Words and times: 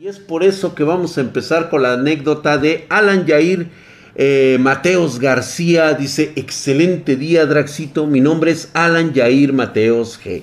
Y 0.00 0.06
es 0.06 0.20
por 0.20 0.44
eso 0.44 0.76
que 0.76 0.84
vamos 0.84 1.18
a 1.18 1.22
empezar 1.22 1.70
con 1.70 1.82
la 1.82 1.94
anécdota 1.94 2.56
de 2.56 2.86
Alan 2.88 3.26
Yair 3.26 3.66
eh, 4.14 4.56
Mateos 4.60 5.18
García. 5.18 5.92
Dice, 5.94 6.30
excelente 6.36 7.16
día 7.16 7.46
Draxito, 7.46 8.06
mi 8.06 8.20
nombre 8.20 8.52
es 8.52 8.70
Alan 8.74 9.12
Yair 9.12 9.52
Mateos 9.52 10.20
G. 10.24 10.42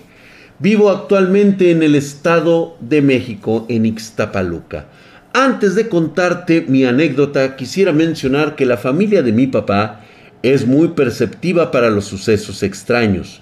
Vivo 0.60 0.90
actualmente 0.90 1.72
en 1.72 1.84
el 1.84 1.96
Estado 1.96 2.76
de 2.82 3.02
México, 3.02 3.66
en 3.70 3.86
Ixtapaluca. 3.86 4.88
Antes 5.32 5.76
de 5.76 5.88
contarte 5.88 6.66
mi 6.68 6.84
anécdota, 6.84 7.56
quisiera 7.56 7.94
mencionar 7.94 8.58
que 8.58 8.66
la 8.66 8.76
familia 8.76 9.24
de 9.24 9.32
mi 9.32 9.48
papá 9.48 10.02
es 10.44 10.68
muy 10.68 10.90
perceptiva 10.90 11.72
para 11.72 11.90
los 11.90 12.04
sucesos 12.04 12.62
extraños. 12.62 13.42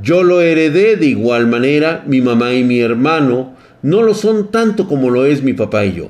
Yo 0.00 0.22
lo 0.22 0.42
heredé 0.42 0.94
de 0.94 1.06
igual 1.06 1.48
manera, 1.48 2.04
mi 2.06 2.20
mamá 2.20 2.52
y 2.52 2.62
mi 2.62 2.78
hermano, 2.78 3.58
no 3.82 4.02
lo 4.02 4.12
son 4.12 4.50
tanto 4.50 4.86
como 4.86 5.08
lo 5.08 5.24
es 5.24 5.42
mi 5.42 5.54
papá 5.54 5.86
y 5.86 5.94
yo. 5.94 6.08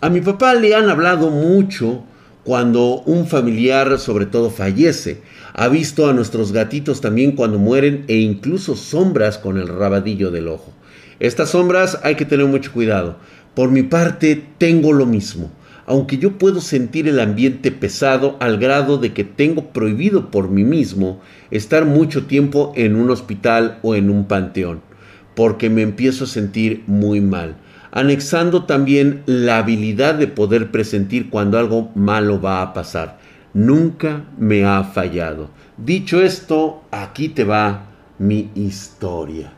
A 0.00 0.08
mi 0.08 0.22
papá 0.22 0.54
le 0.54 0.74
han 0.74 0.88
hablado 0.88 1.28
mucho 1.28 2.02
cuando 2.44 3.02
un 3.02 3.26
familiar 3.26 3.98
sobre 3.98 4.24
todo 4.24 4.48
fallece. 4.48 5.20
Ha 5.52 5.68
visto 5.68 6.08
a 6.08 6.14
nuestros 6.14 6.52
gatitos 6.52 7.02
también 7.02 7.32
cuando 7.32 7.58
mueren 7.58 8.04
e 8.08 8.16
incluso 8.16 8.74
sombras 8.74 9.36
con 9.36 9.58
el 9.58 9.68
rabadillo 9.68 10.30
del 10.30 10.48
ojo. 10.48 10.72
Estas 11.18 11.50
sombras 11.50 11.98
hay 12.02 12.14
que 12.14 12.24
tener 12.24 12.46
mucho 12.46 12.72
cuidado. 12.72 13.16
Por 13.54 13.70
mi 13.70 13.82
parte 13.82 14.42
tengo 14.56 14.94
lo 14.94 15.04
mismo, 15.04 15.50
aunque 15.84 16.16
yo 16.16 16.38
puedo 16.38 16.62
sentir 16.62 17.06
el 17.06 17.20
ambiente 17.20 17.70
pesado 17.70 18.38
al 18.40 18.56
grado 18.56 18.96
de 18.96 19.12
que 19.12 19.24
tengo 19.24 19.74
prohibido 19.74 20.30
por 20.30 20.48
mí 20.48 20.64
mismo 20.64 21.20
estar 21.50 21.84
mucho 21.84 22.24
tiempo 22.24 22.72
en 22.76 22.96
un 22.96 23.10
hospital 23.10 23.78
o 23.82 23.94
en 23.94 24.08
un 24.08 24.26
panteón 24.26 24.89
porque 25.34 25.70
me 25.70 25.82
empiezo 25.82 26.24
a 26.24 26.28
sentir 26.28 26.84
muy 26.86 27.20
mal. 27.20 27.56
Anexando 27.92 28.64
también 28.64 29.22
la 29.26 29.58
habilidad 29.58 30.14
de 30.14 30.28
poder 30.28 30.70
presentir 30.70 31.28
cuando 31.30 31.58
algo 31.58 31.90
malo 31.94 32.40
va 32.40 32.62
a 32.62 32.72
pasar. 32.72 33.18
Nunca 33.52 34.24
me 34.38 34.64
ha 34.64 34.84
fallado. 34.84 35.50
Dicho 35.76 36.22
esto, 36.22 36.82
aquí 36.92 37.28
te 37.28 37.44
va 37.44 37.86
mi 38.18 38.50
historia. 38.54 39.52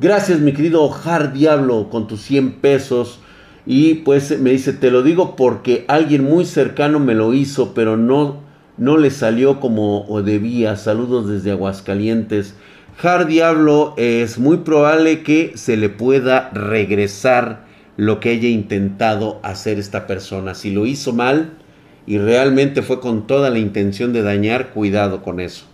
Gracias, 0.00 0.40
mi 0.40 0.52
querido 0.52 0.90
Har 0.92 1.32
Diablo, 1.32 1.88
con 1.90 2.06
tus 2.06 2.22
100 2.22 2.54
pesos. 2.60 3.20
Y 3.66 3.94
pues 3.94 4.38
me 4.40 4.50
dice, 4.50 4.72
te 4.72 4.90
lo 4.90 5.02
digo 5.02 5.36
porque 5.36 5.84
alguien 5.88 6.24
muy 6.24 6.44
cercano 6.44 6.98
me 6.98 7.14
lo 7.14 7.34
hizo, 7.34 7.72
pero 7.72 7.96
no, 7.96 8.40
no 8.78 8.96
le 8.96 9.10
salió 9.10 9.60
como 9.60 10.06
debía. 10.22 10.76
Saludos 10.76 11.28
desde 11.28 11.52
Aguascalientes. 11.52 12.54
Hard 13.02 13.26
Diablo 13.26 13.92
es 13.98 14.38
muy 14.38 14.56
probable 14.58 15.22
que 15.22 15.52
se 15.56 15.76
le 15.76 15.90
pueda 15.90 16.48
regresar 16.54 17.66
lo 17.98 18.20
que 18.20 18.30
haya 18.30 18.48
intentado 18.48 19.38
hacer 19.42 19.78
esta 19.78 20.06
persona. 20.06 20.54
Si 20.54 20.70
lo 20.70 20.86
hizo 20.86 21.12
mal 21.12 21.58
y 22.06 22.16
realmente 22.16 22.80
fue 22.80 23.00
con 23.00 23.26
toda 23.26 23.50
la 23.50 23.58
intención 23.58 24.14
de 24.14 24.22
dañar, 24.22 24.70
cuidado 24.70 25.22
con 25.22 25.40
eso. 25.40 25.66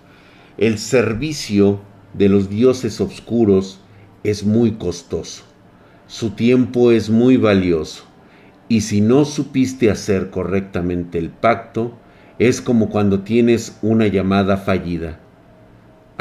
El 0.59 0.79
servicio 0.79 1.81
de 2.13 2.29
los 2.29 2.51
dioses 2.51 3.01
oscuros 3.01 3.79
es 4.25 4.43
muy 4.43 4.73
costoso. 4.73 5.45
Su 6.09 6.31
tiempo 6.31 6.91
es 6.91 7.09
muy 7.09 7.37
valioso. 7.37 8.03
Y 8.69 8.81
si 8.81 9.01
no 9.01 9.25
supiste 9.27 9.93
hacer 9.93 10.31
correctamente 10.31 11.19
el 11.19 11.31
pacto, 11.31 11.97
es 12.41 12.61
como 12.61 12.91
cuando 12.91 13.21
tienes 13.21 13.79
una 13.81 14.09
llamada 14.09 14.57
fallida 14.57 15.21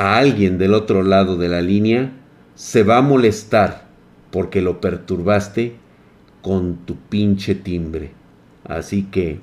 a 0.02 0.18
alguien 0.18 0.58
del 0.58 0.74
otro 0.74 1.04
lado 1.04 1.38
de 1.38 1.48
la 1.48 1.62
línea, 1.62 2.12
se 2.56 2.82
va 2.82 2.98
a 2.98 3.02
molestar 3.04 3.86
porque 4.32 4.60
lo 4.60 4.82
perturbaste 4.82 5.76
con 6.42 6.78
tu 6.88 6.96
pinche 6.96 7.54
timbre. 7.54 8.10
Así 8.64 9.04
que 9.04 9.42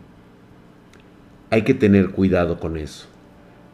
hay 1.51 1.63
que 1.63 1.75
tener 1.75 2.11
cuidado 2.11 2.59
con 2.59 2.77
eso. 2.77 3.07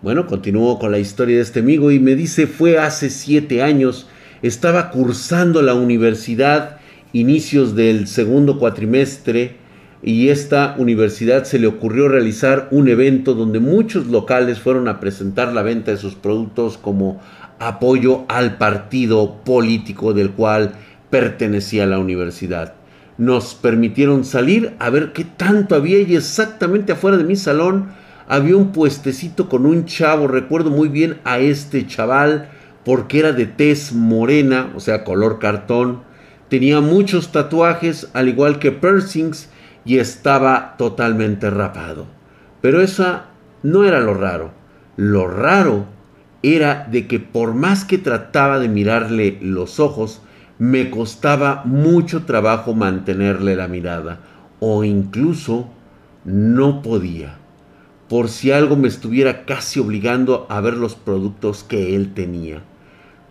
Bueno, 0.02 0.26
continúo 0.26 0.78
con 0.78 0.92
la 0.92 0.98
historia 0.98 1.36
de 1.36 1.42
este 1.42 1.60
amigo 1.60 1.90
y 1.90 2.00
me 2.00 2.16
dice, 2.16 2.46
fue 2.46 2.76
hace 2.76 3.08
siete 3.08 3.62
años, 3.62 4.06
estaba 4.42 4.90
cursando 4.90 5.62
la 5.62 5.72
universidad, 5.72 6.80
inicios 7.14 7.74
del 7.74 8.08
segundo 8.08 8.58
cuatrimestre, 8.58 9.56
y 10.06 10.28
esta 10.28 10.74
universidad 10.76 11.44
se 11.44 11.58
le 11.58 11.66
ocurrió 11.66 12.08
realizar 12.08 12.68
un 12.70 12.88
evento 12.88 13.32
donde 13.32 13.58
muchos 13.58 14.06
locales 14.08 14.58
fueron 14.58 14.86
a 14.86 15.00
presentar 15.00 15.54
la 15.54 15.62
venta 15.62 15.92
de 15.92 15.96
sus 15.96 16.14
productos 16.14 16.76
como 16.76 17.22
apoyo 17.58 18.26
al 18.28 18.58
partido 18.58 19.36
político 19.44 20.12
del 20.12 20.32
cual 20.32 20.74
pertenecía 21.08 21.86
la 21.86 21.98
universidad. 21.98 22.74
Nos 23.16 23.54
permitieron 23.54 24.26
salir 24.26 24.74
a 24.78 24.90
ver 24.90 25.14
qué 25.14 25.24
tanto 25.24 25.74
había 25.74 25.98
y 26.00 26.16
exactamente 26.16 26.92
afuera 26.92 27.16
de 27.16 27.24
mi 27.24 27.36
salón 27.36 27.86
había 28.28 28.56
un 28.56 28.72
puestecito 28.72 29.48
con 29.48 29.64
un 29.64 29.86
chavo, 29.86 30.28
recuerdo 30.28 30.70
muy 30.70 30.88
bien 30.88 31.16
a 31.24 31.38
este 31.38 31.86
chaval 31.86 32.50
porque 32.84 33.20
era 33.20 33.32
de 33.32 33.46
tez 33.46 33.94
morena, 33.94 34.70
o 34.76 34.80
sea, 34.80 35.02
color 35.02 35.38
cartón, 35.38 36.02
tenía 36.50 36.82
muchos 36.82 37.32
tatuajes, 37.32 38.10
al 38.12 38.28
igual 38.28 38.58
que 38.58 38.70
piercings, 38.70 39.48
y 39.84 39.98
estaba 39.98 40.76
totalmente 40.76 41.50
rapado. 41.50 42.06
Pero 42.60 42.80
esa 42.80 43.26
no 43.62 43.84
era 43.84 44.00
lo 44.00 44.14
raro. 44.14 44.52
Lo 44.96 45.26
raro 45.26 45.86
era 46.42 46.86
de 46.90 47.06
que 47.06 47.20
por 47.20 47.54
más 47.54 47.84
que 47.84 47.98
trataba 47.98 48.58
de 48.58 48.68
mirarle 48.68 49.38
los 49.40 49.80
ojos, 49.80 50.20
me 50.58 50.90
costaba 50.90 51.62
mucho 51.64 52.24
trabajo 52.24 52.74
mantenerle 52.74 53.56
la 53.56 53.66
mirada 53.66 54.20
o 54.60 54.84
incluso 54.84 55.68
no 56.24 56.80
podía, 56.80 57.36
por 58.08 58.28
si 58.28 58.52
algo 58.52 58.76
me 58.76 58.88
estuviera 58.88 59.44
casi 59.44 59.80
obligando 59.80 60.46
a 60.48 60.60
ver 60.60 60.74
los 60.74 60.94
productos 60.94 61.64
que 61.64 61.96
él 61.96 62.14
tenía. 62.14 62.62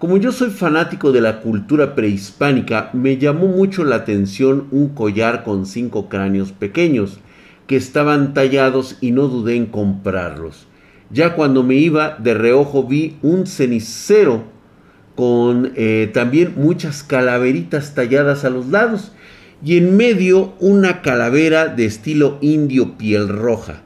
Como 0.03 0.17
yo 0.17 0.33
soy 0.33 0.49
fanático 0.49 1.13
de 1.13 1.21
la 1.21 1.39
cultura 1.39 1.95
prehispánica, 1.95 2.89
me 2.91 3.17
llamó 3.17 3.47
mucho 3.47 3.85
la 3.85 3.95
atención 3.95 4.67
un 4.71 4.89
collar 4.89 5.45
con 5.45 5.65
cinco 5.65 6.09
cráneos 6.09 6.51
pequeños, 6.51 7.21
que 7.67 7.77
estaban 7.77 8.33
tallados 8.33 8.97
y 8.99 9.11
no 9.11 9.29
dudé 9.29 9.55
en 9.55 9.65
comprarlos. 9.65 10.67
Ya 11.09 11.35
cuando 11.35 11.63
me 11.63 11.75
iba 11.75 12.17
de 12.19 12.33
reojo 12.33 12.83
vi 12.83 13.15
un 13.21 13.47
cenicero 13.47 14.43
con 15.15 15.71
eh, 15.77 16.11
también 16.13 16.55
muchas 16.57 17.01
calaveritas 17.01 17.95
talladas 17.95 18.43
a 18.43 18.49
los 18.49 18.67
lados 18.67 19.13
y 19.63 19.77
en 19.77 19.95
medio 19.95 20.53
una 20.59 21.01
calavera 21.01 21.69
de 21.69 21.85
estilo 21.85 22.39
indio 22.41 22.97
piel 22.97 23.29
roja. 23.29 23.83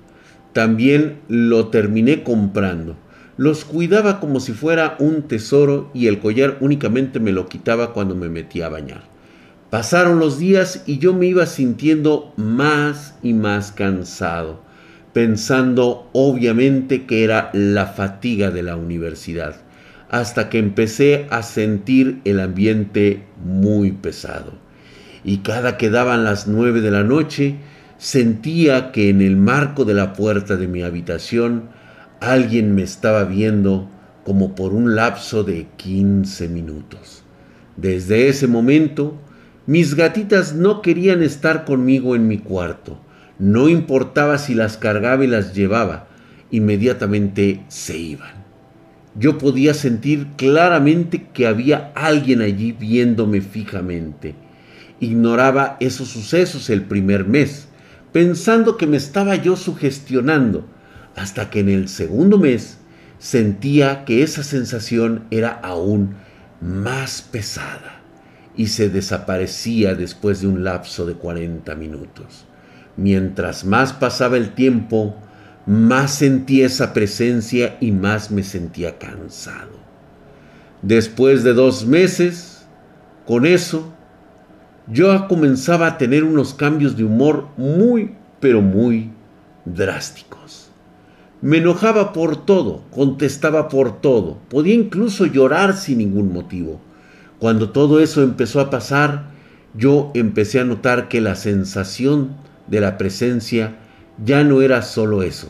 También 0.51 1.19
lo 1.27 1.67
terminé 1.67 2.23
comprando. 2.23 2.95
Los 3.37 3.65
cuidaba 3.65 4.19
como 4.19 4.39
si 4.39 4.51
fuera 4.51 4.95
un 4.99 5.23
tesoro 5.23 5.91
y 5.93 6.07
el 6.07 6.19
collar 6.19 6.57
únicamente 6.59 7.19
me 7.19 7.31
lo 7.31 7.47
quitaba 7.47 7.93
cuando 7.93 8.15
me 8.15 8.29
metía 8.29 8.65
a 8.65 8.69
bañar. 8.69 9.03
Pasaron 9.69 10.17
los 10.19 10.39
días 10.39 10.83
y 10.87 10.97
yo 10.97 11.13
me 11.13 11.27
iba 11.27 11.45
sintiendo 11.45 12.33
más 12.35 13.15
y 13.21 13.33
más 13.33 13.71
cansado, 13.71 14.61
pensando 15.13 16.09
obviamente 16.13 17.05
que 17.05 17.23
era 17.23 17.51
la 17.53 17.85
fatiga 17.85 18.49
de 18.49 18.63
la 18.63 18.75
universidad, 18.75 19.57
hasta 20.09 20.49
que 20.49 20.57
empecé 20.57 21.27
a 21.29 21.43
sentir 21.43 22.21
el 22.23 22.39
ambiente 22.39 23.23
muy 23.43 23.91
pesado. 23.91 24.53
Y 25.23 25.39
cada 25.39 25.77
que 25.77 25.91
daban 25.91 26.23
las 26.23 26.47
nueve 26.47 26.81
de 26.81 26.91
la 26.91 27.03
noche, 27.03 27.57
sentía 27.97 28.91
que 28.91 29.09
en 29.09 29.21
el 29.21 29.35
marco 29.35 29.85
de 29.85 29.93
la 29.93 30.13
puerta 30.13 30.55
de 30.55 30.67
mi 30.67 30.81
habitación 30.81 31.76
Alguien 32.19 32.73
me 32.73 32.81
estaba 32.81 33.25
viendo 33.25 33.87
como 34.25 34.55
por 34.55 34.73
un 34.73 34.95
lapso 34.95 35.43
de 35.43 35.67
15 35.77 36.49
minutos. 36.49 37.23
Desde 37.75 38.27
ese 38.27 38.47
momento, 38.47 39.15
mis 39.67 39.93
gatitas 39.93 40.55
no 40.55 40.81
querían 40.81 41.21
estar 41.21 41.63
conmigo 41.63 42.15
en 42.15 42.27
mi 42.27 42.39
cuarto. 42.39 42.99
No 43.37 43.69
importaba 43.69 44.39
si 44.39 44.55
las 44.55 44.77
cargaba 44.77 45.23
y 45.25 45.27
las 45.27 45.53
llevaba, 45.53 46.07
inmediatamente 46.49 47.63
se 47.67 47.97
iban. 47.97 48.43
Yo 49.13 49.37
podía 49.37 49.75
sentir 49.75 50.25
claramente 50.37 51.27
que 51.33 51.45
había 51.45 51.91
alguien 51.93 52.41
allí 52.41 52.71
viéndome 52.71 53.41
fijamente. 53.41 54.33
Ignoraba 54.99 55.77
esos 55.79 56.07
sucesos 56.07 56.71
el 56.71 56.81
primer 56.81 57.27
mes, 57.27 57.67
pensando 58.11 58.75
que 58.75 58.87
me 58.87 58.97
estaba 58.97 59.35
yo 59.35 59.55
sugestionando 59.55 60.65
hasta 61.17 61.49
que 61.49 61.59
en 61.59 61.69
el 61.69 61.89
segundo 61.89 62.37
mes 62.37 62.77
sentía 63.17 64.05
que 64.05 64.23
esa 64.23 64.43
sensación 64.43 65.25
era 65.31 65.49
aún 65.49 66.15
más 66.61 67.21
pesada 67.21 68.01
y 68.55 68.67
se 68.67 68.89
desaparecía 68.89 69.95
después 69.95 70.41
de 70.41 70.47
un 70.47 70.63
lapso 70.63 71.05
de 71.05 71.15
40 71.15 71.75
minutos. 71.75 72.45
Mientras 72.95 73.65
más 73.65 73.93
pasaba 73.93 74.37
el 74.37 74.53
tiempo, 74.53 75.15
más 75.65 76.11
sentía 76.11 76.67
esa 76.67 76.93
presencia 76.93 77.77
y 77.81 77.91
más 77.91 78.31
me 78.31 78.43
sentía 78.43 78.97
cansado. 78.97 79.77
Después 80.81 81.43
de 81.43 81.53
dos 81.53 81.85
meses, 81.85 82.65
con 83.25 83.45
eso, 83.45 83.91
yo 84.87 85.27
comenzaba 85.27 85.87
a 85.87 85.97
tener 85.97 86.23
unos 86.23 86.53
cambios 86.53 86.95
de 86.95 87.03
humor 87.03 87.49
muy, 87.57 88.15
pero 88.39 88.61
muy 88.61 89.11
drásticos. 89.65 90.36
Me 91.41 91.57
enojaba 91.57 92.13
por 92.13 92.45
todo, 92.45 92.81
contestaba 92.89 93.69
por 93.69 94.01
todo, 94.01 94.37
podía 94.49 94.73
incluso 94.73 95.25
llorar 95.25 95.75
sin 95.75 95.99
ningún 95.99 96.33
motivo. 96.33 96.81
Cuando 97.37 97.69
todo 97.69 97.99
eso 97.99 98.23
empezó 98.23 98.59
a 98.59 98.71
pasar, 98.71 99.29
yo 99.75 100.11
empecé 100.15 100.59
a 100.59 100.65
notar 100.65 101.09
que 101.09 101.21
la 101.21 101.35
sensación 101.35 102.35
de 102.65 102.81
la 102.81 102.97
presencia 102.97 103.77
ya 104.23 104.43
no 104.43 104.61
era 104.61 104.81
solo 104.81 105.21
eso, 105.21 105.49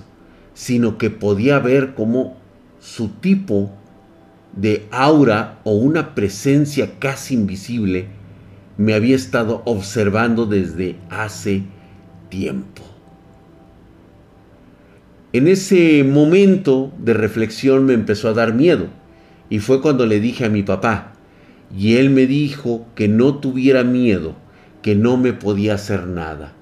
sino 0.54 0.98
que 0.98 1.10
podía 1.10 1.60
ver 1.60 1.94
como 1.94 2.36
su 2.80 3.08
tipo 3.10 3.72
de 4.54 4.88
aura 4.92 5.60
o 5.64 5.72
una 5.72 6.16
presencia 6.16 7.00
casi 7.00 7.36
invisible 7.36 8.08
me 8.78 8.94
había 8.94 9.16
estado 9.16 9.64
observando 9.66 10.46
desde 10.46 10.98
hace 11.10 11.64
tiempo. 12.30 12.77
En 15.34 15.50
ese 15.50 16.06
momento 16.06 16.94
de 17.00 17.14
reflexión 17.14 17.86
me 17.86 17.94
empezó 17.94 18.30
a 18.30 18.34
dar 18.34 18.54
miedo 18.54 18.88
y 19.50 19.60
fue 19.60 19.82
cuando 19.82 20.06
le 20.06 20.22
dije 20.22 20.46
a 20.46 20.50
mi 20.50 20.64
papá 20.64 21.16
y 21.76 21.96
él 21.96 22.10
me 22.10 22.28
dijo 22.28 22.88
que 22.96 23.10
no 23.10 23.36
tuviera 23.36 23.84
miedo, 23.84 24.36
que 24.82 24.96
no 24.96 25.18
me 25.18 25.34
podía 25.34 25.74
hacer 25.74 26.08
nada. 26.08 26.54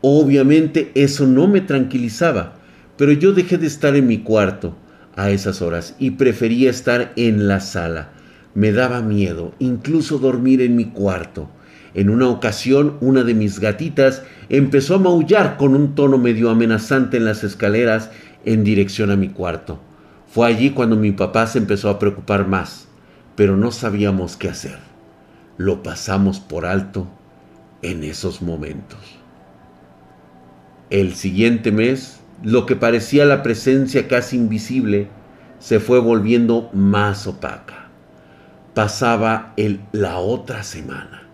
Obviamente 0.00 0.92
eso 0.94 1.26
no 1.26 1.46
me 1.46 1.60
tranquilizaba, 1.60 2.56
pero 2.96 3.12
yo 3.12 3.32
dejé 3.34 3.58
de 3.58 3.66
estar 3.66 3.94
en 3.96 4.06
mi 4.06 4.18
cuarto 4.18 4.74
a 5.14 5.28
esas 5.28 5.60
horas 5.60 5.94
y 5.98 6.12
prefería 6.12 6.70
estar 6.70 7.12
en 7.16 7.48
la 7.48 7.60
sala. 7.60 8.12
Me 8.54 8.72
daba 8.72 9.02
miedo 9.02 9.52
incluso 9.58 10.18
dormir 10.18 10.62
en 10.62 10.74
mi 10.74 10.86
cuarto. 10.86 11.50
En 11.92 12.08
una 12.08 12.28
ocasión, 12.28 12.96
una 13.02 13.24
de 13.24 13.34
mis 13.34 13.60
gatitas 13.60 14.22
empezó 14.48 14.94
a 14.94 14.98
maullar 14.98 15.56
con 15.56 15.74
un 15.74 15.94
tono 15.94 16.18
medio 16.18 16.50
amenazante 16.50 17.16
en 17.16 17.24
las 17.24 17.44
escaleras 17.44 18.10
en 18.44 18.64
dirección 18.64 19.10
a 19.10 19.16
mi 19.16 19.28
cuarto. 19.28 19.80
Fue 20.28 20.46
allí 20.46 20.70
cuando 20.70 20.96
mi 20.96 21.12
papá 21.12 21.46
se 21.46 21.58
empezó 21.58 21.88
a 21.88 21.98
preocupar 21.98 22.46
más, 22.46 22.88
pero 23.34 23.56
no 23.56 23.72
sabíamos 23.72 24.36
qué 24.36 24.48
hacer. 24.48 24.78
Lo 25.56 25.82
pasamos 25.82 26.40
por 26.40 26.66
alto 26.66 27.06
en 27.82 28.04
esos 28.04 28.42
momentos. 28.42 29.00
El 30.90 31.14
siguiente 31.14 31.72
mes, 31.72 32.20
lo 32.42 32.66
que 32.66 32.76
parecía 32.76 33.24
la 33.24 33.42
presencia 33.42 34.06
casi 34.08 34.36
invisible 34.36 35.08
se 35.58 35.80
fue 35.80 35.98
volviendo 35.98 36.70
más 36.72 37.26
opaca. 37.26 37.88
Pasaba 38.74 39.54
la 39.92 40.18
otra 40.18 40.62
semana 40.62 41.25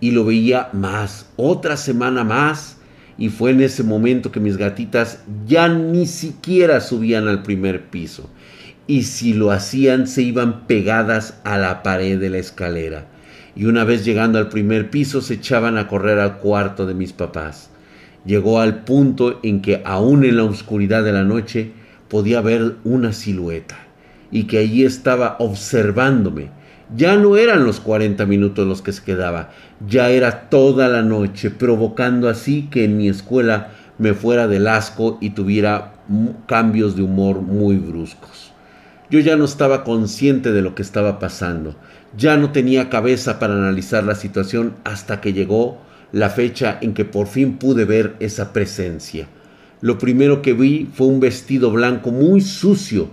y 0.00 0.12
lo 0.12 0.24
veía 0.24 0.70
más, 0.72 1.26
otra 1.36 1.76
semana 1.76 2.24
más, 2.24 2.78
y 3.18 3.28
fue 3.28 3.50
en 3.50 3.60
ese 3.60 3.82
momento 3.82 4.32
que 4.32 4.40
mis 4.40 4.56
gatitas 4.56 5.22
ya 5.46 5.68
ni 5.68 6.06
siquiera 6.06 6.80
subían 6.80 7.28
al 7.28 7.42
primer 7.42 7.90
piso, 7.90 8.30
y 8.86 9.02
si 9.02 9.34
lo 9.34 9.50
hacían 9.50 10.06
se 10.06 10.22
iban 10.22 10.66
pegadas 10.66 11.38
a 11.44 11.58
la 11.58 11.82
pared 11.82 12.18
de 12.18 12.30
la 12.30 12.38
escalera, 12.38 13.06
y 13.54 13.66
una 13.66 13.84
vez 13.84 14.04
llegando 14.04 14.38
al 14.38 14.48
primer 14.48 14.90
piso 14.90 15.20
se 15.20 15.34
echaban 15.34 15.76
a 15.76 15.86
correr 15.86 16.18
al 16.18 16.38
cuarto 16.38 16.86
de 16.86 16.94
mis 16.94 17.12
papás. 17.12 17.70
Llegó 18.24 18.60
al 18.60 18.84
punto 18.84 19.40
en 19.42 19.60
que 19.60 19.82
aún 19.84 20.24
en 20.24 20.36
la 20.36 20.44
oscuridad 20.44 21.04
de 21.04 21.12
la 21.12 21.24
noche 21.24 21.72
podía 22.08 22.40
ver 22.40 22.76
una 22.84 23.12
silueta, 23.12 23.78
y 24.30 24.44
que 24.44 24.58
allí 24.58 24.84
estaba 24.84 25.36
observándome, 25.38 26.48
ya 26.96 27.16
no 27.16 27.36
eran 27.36 27.64
los 27.64 27.80
40 27.80 28.26
minutos 28.26 28.66
los 28.66 28.82
que 28.82 28.92
se 28.92 29.04
quedaba, 29.04 29.50
ya 29.86 30.10
era 30.10 30.48
toda 30.50 30.88
la 30.88 31.02
noche, 31.02 31.50
provocando 31.50 32.28
así 32.28 32.68
que 32.70 32.84
en 32.84 32.96
mi 32.96 33.08
escuela 33.08 33.70
me 33.98 34.14
fuera 34.14 34.46
del 34.46 34.66
asco 34.66 35.18
y 35.20 35.30
tuviera 35.30 35.94
cambios 36.46 36.96
de 36.96 37.02
humor 37.02 37.40
muy 37.40 37.76
bruscos. 37.76 38.52
Yo 39.10 39.18
ya 39.20 39.36
no 39.36 39.44
estaba 39.44 39.82
consciente 39.84 40.52
de 40.52 40.62
lo 40.62 40.74
que 40.74 40.82
estaba 40.82 41.18
pasando, 41.18 41.74
ya 42.16 42.36
no 42.36 42.50
tenía 42.50 42.90
cabeza 42.90 43.38
para 43.38 43.54
analizar 43.54 44.04
la 44.04 44.14
situación 44.14 44.74
hasta 44.84 45.20
que 45.20 45.32
llegó 45.32 45.78
la 46.12 46.30
fecha 46.30 46.78
en 46.80 46.94
que 46.94 47.04
por 47.04 47.26
fin 47.26 47.56
pude 47.58 47.84
ver 47.84 48.16
esa 48.20 48.52
presencia. 48.52 49.28
Lo 49.80 49.98
primero 49.98 50.42
que 50.42 50.52
vi 50.52 50.88
fue 50.92 51.06
un 51.06 51.20
vestido 51.20 51.70
blanco 51.70 52.10
muy 52.10 52.40
sucio, 52.40 53.08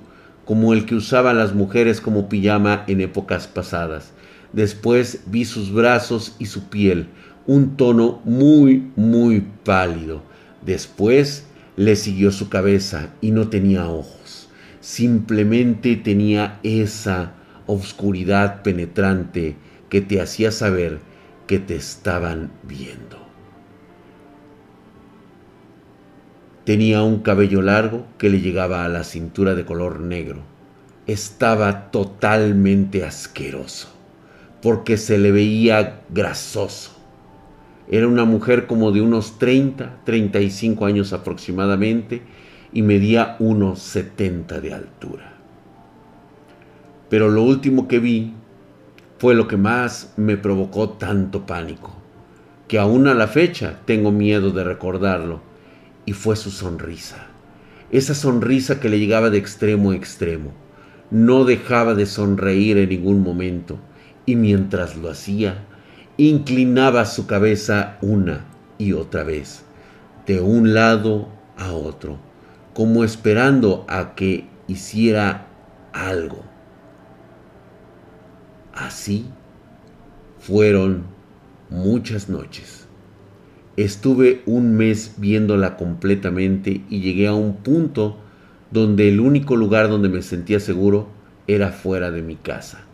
como 0.46 0.74
el 0.74 0.86
que 0.86 0.96
usaban 0.96 1.38
las 1.38 1.54
mujeres 1.54 2.02
como 2.02 2.30
pijama 2.30 2.84
en 2.88 3.02
épocas 3.02 3.48
pasadas. 3.48 4.14
Después 4.54 5.22
vi 5.26 5.46
sus 5.46 5.72
brazos 5.72 6.36
y 6.40 6.46
su 6.46 6.70
piel, 6.70 7.08
un 7.46 7.78
tono 7.78 8.22
muy, 8.26 8.92
muy 8.96 9.42
pálido. 9.64 10.22
Después 10.66 11.46
le 11.76 11.96
siguió 11.96 12.32
su 12.32 12.50
cabeza 12.50 13.14
y 13.22 13.32
no 13.32 13.50
tenía 13.50 13.88
ojos. 13.88 14.50
Simplemente 14.80 15.96
tenía 15.96 16.60
esa 16.64 17.34
oscuridad 17.68 18.64
penetrante 18.64 19.56
que 19.90 20.02
te 20.02 20.22
hacía 20.22 20.52
saber 20.52 21.00
que 21.46 21.60
te 21.60 21.76
estaban 21.76 22.52
viendo. 22.64 23.28
Tenía 26.66 27.02
un 27.02 27.20
cabello 27.20 27.62
largo 27.62 28.06
que 28.18 28.30
le 28.30 28.42
llegaba 28.42 28.84
a 28.84 28.90
la 28.90 29.06
cintura 29.06 29.56
de 29.56 29.64
color 29.64 30.02
negro. 30.02 30.42
Estaba 31.06 31.92
totalmente 31.92 33.06
asqueroso, 33.06 33.88
porque 34.62 34.98
se 34.98 35.18
le 35.18 35.32
veía 35.32 36.02
grasoso. 36.10 36.92
Era 37.90 38.08
una 38.08 38.26
mujer 38.26 38.68
como 38.68 38.92
de 38.92 39.02
unos 39.02 39.40
30, 39.40 40.02
35 40.04 40.86
años 40.86 41.14
aproximadamente 41.14 42.22
y 42.74 42.82
medía 42.82 43.38
unos 43.40 43.80
70 43.80 44.60
de 44.60 44.74
altura. 44.74 45.34
Pero 47.10 47.30
lo 47.30 47.44
último 47.44 47.88
que 47.88 48.00
vi 48.00 48.34
fue 49.20 49.36
lo 49.36 49.48
que 49.48 49.58
más 49.58 50.14
me 50.18 50.36
provocó 50.36 50.90
tanto 50.90 51.46
pánico, 51.46 51.94
que 52.68 52.78
aún 52.78 53.08
a 53.08 53.14
la 53.14 53.28
fecha 53.28 53.80
tengo 53.86 54.12
miedo 54.12 54.52
de 54.52 54.64
recordarlo 54.64 55.42
y 56.06 56.14
fue 56.14 56.36
su 56.36 56.52
sonrisa. 56.52 57.28
Esa 57.90 58.14
sonrisa 58.14 58.82
que 58.82 58.90
le 58.90 59.00
llegaba 59.00 59.30
de 59.30 59.38
extremo 59.38 59.92
a 59.92 59.96
extremo. 59.96 60.52
No 61.10 61.46
dejaba 61.46 61.94
de 61.94 62.06
sonreír 62.06 62.78
en 62.78 62.90
ningún 62.90 63.24
momento 63.24 63.80
y 64.28 64.36
mientras 64.36 64.96
lo 64.98 65.10
hacía, 65.10 65.66
inclinaba 66.18 67.06
su 67.06 67.26
cabeza 67.26 67.98
una 68.02 68.46
y 68.78 68.94
otra 68.94 69.24
vez, 69.24 69.64
de 70.28 70.42
un 70.42 70.74
lado 70.74 71.30
a 71.58 71.72
otro, 71.72 72.20
como 72.74 73.04
esperando 73.04 73.86
a 73.88 74.14
que 74.16 74.46
hiciera 74.68 75.48
algo. 75.94 76.44
Así 78.74 79.26
fueron 80.40 81.06
muchas 81.70 82.28
noches. 82.30 82.86
Estuve 83.78 84.42
un 84.46 84.76
mes 84.76 85.14
viéndola 85.18 85.78
completamente 85.78 86.82
y 86.90 87.00
llegué 87.00 87.28
a 87.28 87.34
un 87.34 87.56
punto 87.58 88.18
donde 88.72 89.08
el 89.08 89.22
único 89.22 89.56
lugar 89.56 89.88
donde 89.88 90.10
me 90.10 90.22
sentía 90.22 90.60
seguro 90.60 91.08
era 91.48 91.72
fuera 91.72 92.12
de 92.12 92.22
mi 92.22 92.36
casa. 92.36 92.87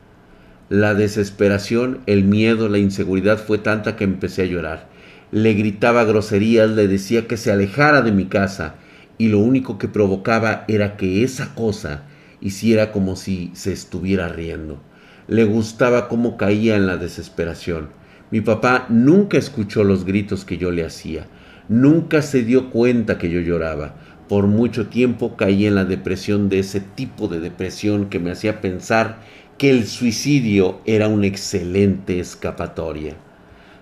La 0.74 0.96
desesperación, 0.96 2.00
el 2.08 2.24
miedo, 2.24 2.68
la 2.68 2.80
inseguridad 2.80 3.38
fue 3.38 3.60
tanta 3.60 3.96
que 3.96 4.06
empecé 4.06 4.42
a 4.42 4.46
llorar. 4.46 4.89
Le 5.30 5.53
gritaba 5.53 6.03
groserías, 6.03 6.72
le 6.72 6.88
decía 6.88 7.27
que 7.27 7.38
se 7.38 7.51
alejara 7.51 8.01
de 8.01 8.12
mi 8.12 8.25
casa 8.25 8.74
y 9.20 9.27
lo 9.27 9.38
único 9.38 9.77
que 9.77 9.88
provocaba 9.88 10.65
era 10.68 10.98
que 10.98 11.24
esa 11.24 11.53
cosa 11.53 12.06
hiciera 12.42 12.92
como 12.92 13.15
si 13.15 13.51
se 13.53 13.72
estuviera 13.72 14.30
riendo. 14.30 14.82
Le 15.27 15.44
gustaba 15.44 16.08
cómo 16.10 16.38
caía 16.38 16.75
en 16.75 16.88
la 16.88 16.98
desesperación 16.98 17.89
mi 18.34 18.42
papá 18.42 18.88
nunca 18.89 19.38
escuchó 19.38 19.84
los 19.84 20.06
gritos 20.06 20.44
que 20.44 20.58
yo 20.58 20.72
le 20.72 20.84
hacía, 20.84 21.27
nunca 21.70 22.24
se 22.24 22.42
dio 22.42 22.72
cuenta 22.72 23.20
que 23.20 23.30
yo 23.30 23.39
lloraba. 23.39 23.94
Por 24.27 24.48
mucho 24.48 24.88
tiempo 24.88 25.38
caí 25.38 25.68
en 25.68 25.75
la 25.75 25.86
depresión 25.86 26.50
de 26.50 26.58
ese 26.58 26.80
tipo 26.80 27.27
de 27.27 27.39
depresión 27.39 28.10
que 28.10 28.18
me 28.18 28.32
hacía 28.32 28.60
pensar 28.60 29.20
que 29.58 29.70
el 29.70 29.88
suicidio 29.88 30.80
era 30.86 31.08
una 31.08 31.28
excelente 31.28 32.20
escapatoria. 32.20 33.16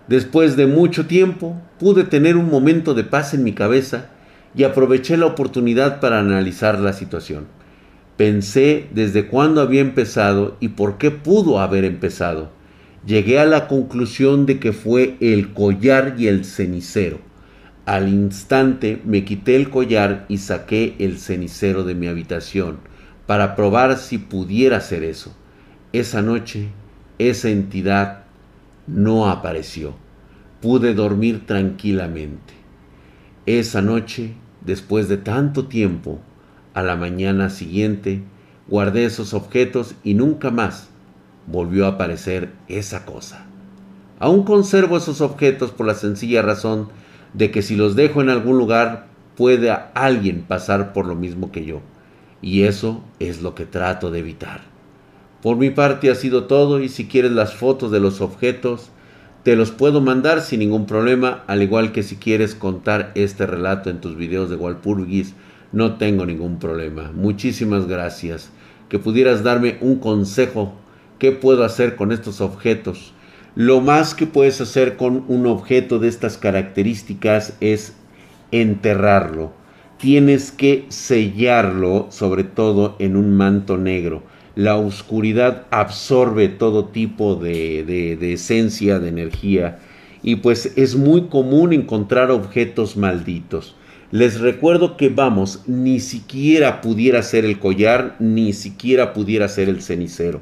Después 0.08 0.56
de 0.56 0.68
mucho 0.68 1.08
tiempo 1.08 1.60
pude 1.80 2.04
tener 2.04 2.38
un 2.38 2.50
momento 2.50 2.94
de 2.94 3.04
paz 3.04 3.34
en 3.34 3.44
mi 3.44 3.54
cabeza 3.54 4.10
y 4.56 4.64
aproveché 4.64 5.18
la 5.18 5.28
oportunidad 5.28 6.00
para 6.00 6.20
analizar 6.20 6.80
la 6.80 6.94
situación. 6.94 7.48
Pensé 8.18 8.88
desde 8.94 9.28
cuándo 9.28 9.62
había 9.62 9.82
empezado 9.82 10.58
y 10.60 10.70
por 10.70 10.98
qué 10.98 11.12
pudo 11.12 11.60
haber 11.60 11.86
empezado 11.86 12.52
llegué 13.06 13.40
a 13.40 13.46
la 13.46 13.68
conclusión 13.68 14.46
de 14.46 14.60
que 14.60 14.74
fue 14.74 15.18
el 15.20 15.54
collar 15.54 16.16
y 16.18 16.28
el 16.28 16.46
cenicero. 16.46 17.20
Al 17.86 18.10
instante 18.10 19.02
me 19.06 19.26
quité 19.26 19.56
el 19.56 19.70
collar 19.70 20.26
y 20.30 20.38
saqué 20.38 20.96
el 21.00 21.18
cenicero 21.18 21.84
de 21.84 21.96
mi 21.96 22.08
habitación 22.08 22.80
para 23.26 23.56
probar 23.56 23.98
si 23.98 24.18
pudiera 24.18 24.78
hacer 24.78 25.04
eso. 25.04 25.36
Esa 25.94 26.22
noche, 26.22 26.70
esa 27.20 27.50
entidad 27.50 28.24
no 28.88 29.30
apareció. 29.30 29.94
pude 30.62 30.94
dormir 30.94 31.46
tranquilamente. 31.46 32.54
Esa 33.46 33.82
noche, 33.82 34.36
después 34.64 35.10
de 35.10 35.18
tanto 35.18 35.66
tiempo, 35.66 36.20
a 36.74 36.82
la 36.82 36.96
mañana 36.96 37.50
siguiente, 37.50 38.24
guardé 38.70 39.04
esos 39.04 39.34
objetos 39.34 39.96
y 40.04 40.14
nunca 40.14 40.50
más 40.50 40.88
volvió 41.46 41.86
a 41.86 41.90
aparecer 41.90 42.54
esa 42.70 43.06
cosa. 43.06 43.46
Aún 44.20 44.44
conservo 44.44 44.96
esos 44.96 45.20
objetos 45.20 45.72
por 45.72 45.88
la 45.88 45.96
sencilla 45.96 46.42
razón 46.42 46.88
de 47.34 47.52
que 47.52 47.64
si 47.64 47.76
los 47.76 47.98
dejo 47.98 48.22
en 48.22 48.30
algún 48.30 48.58
lugar 48.58 49.08
puede 49.36 49.72
alguien 49.72 50.44
pasar 50.44 50.94
por 50.94 51.06
lo 51.06 51.16
mismo 51.16 51.52
que 51.52 51.66
yo. 51.66 51.82
Y 52.42 52.64
eso 52.64 53.04
es 53.20 53.42
lo 53.42 53.56
que 53.56 53.66
trato 53.66 54.10
de 54.10 54.20
evitar. 54.20 54.71
Por 55.42 55.58
mi 55.58 55.72
parte 55.72 56.12
ha 56.12 56.16
sido 56.16 56.44
todo 56.44 56.82
y 56.82 56.90
si 56.90 57.08
quieres 57.08 57.32
las 57.32 57.56
fotos 57.56 57.92
de 57.92 58.00
los 58.00 58.22
objetos, 58.22 58.92
te 59.44 59.56
los 59.56 59.72
puedo 59.72 60.00
mandar 60.00 60.42
sin 60.42 60.60
ningún 60.60 60.86
problema, 60.86 61.44
al 61.48 61.64
igual 61.64 61.92
que 61.92 62.04
si 62.04 62.18
quieres 62.18 62.54
contar 62.54 63.12
este 63.16 63.48
relato 63.48 63.90
en 63.90 64.00
tus 64.00 64.16
videos 64.16 64.52
de 64.52 64.56
Walpurgis, 64.56 65.34
no 65.72 65.96
tengo 65.96 66.28
ningún 66.28 66.60
problema. 66.60 67.12
Muchísimas 67.12 67.88
gracias. 67.88 68.52
Que 68.88 69.00
pudieras 69.00 69.42
darme 69.44 69.78
un 69.82 69.96
consejo, 69.98 70.76
qué 71.18 71.32
puedo 71.32 71.64
hacer 71.64 71.96
con 71.96 72.12
estos 72.12 72.40
objetos. 72.40 73.14
Lo 73.56 73.82
más 73.82 74.14
que 74.14 74.28
puedes 74.28 74.62
hacer 74.62 74.96
con 74.96 75.26
un 75.28 75.48
objeto 75.48 75.98
de 75.98 76.08
estas 76.08 76.38
características 76.38 77.58
es 77.62 77.96
enterrarlo. 78.52 79.54
Tienes 79.98 80.52
que 80.52 80.86
sellarlo, 80.90 82.08
sobre 82.12 82.44
todo 82.44 82.96
en 83.00 83.16
un 83.16 83.36
manto 83.36 83.78
negro 83.78 84.22
la 84.56 84.78
oscuridad 84.78 85.66
absorbe 85.72 86.50
todo 86.50 86.86
tipo 86.86 87.36
de, 87.36 88.18
esencia, 88.34 89.00
de 89.00 89.10
energía, 89.10 89.80
y 90.24 90.38
pues 90.38 90.74
es 90.76 90.96
muy 90.96 91.28
común 91.28 91.74
encontrar 91.74 92.32
objetos 92.32 92.98
malditos. 92.98 93.76
Les 94.12 94.42
recuerdo 94.42 94.98
que 94.98 95.10
vamos, 95.10 95.64
ni 95.68 96.00
siquiera 96.00 96.82
pudiera 96.82 97.24
ser 97.24 97.46
el 97.46 97.60
collar, 97.60 98.18
ni 98.20 98.54
siquiera 98.54 99.14
pudiera 99.14 99.48
ser 99.48 99.70
el 99.70 99.82
cenicero. 99.82 100.42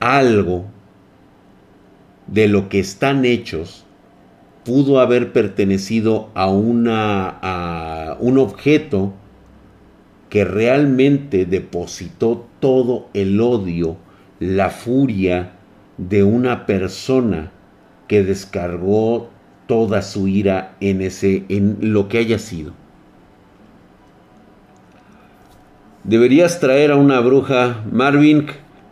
Algo 0.00 0.66
de 2.26 2.48
lo 2.48 2.68
que 2.68 2.80
están 2.80 3.24
hechos 3.24 3.84
pudo 4.64 5.00
haber 5.00 5.32
pertenecido 5.32 6.30
a, 6.34 6.50
una, 6.50 7.38
a 7.40 8.16
un 8.20 8.38
objeto 8.38 9.14
que 10.28 10.44
realmente 10.44 11.46
depositó 11.46 12.46
todo 12.60 13.08
el 13.14 13.40
odio, 13.40 13.96
la 14.40 14.70
furia 14.70 15.52
de 15.96 16.22
una 16.22 16.66
persona 16.66 17.50
que 18.06 18.22
descargó 18.22 19.30
toda 19.66 20.02
su 20.02 20.28
ira 20.28 20.76
en 20.80 21.02
ese 21.02 21.44
en 21.48 21.92
lo 21.92 22.08
que 22.08 22.18
haya 22.18 22.38
sido. 22.38 22.72
Deberías 26.04 26.58
traer 26.58 26.90
a 26.90 26.96
una 26.96 27.20
bruja, 27.20 27.84
Marvin, 27.92 28.46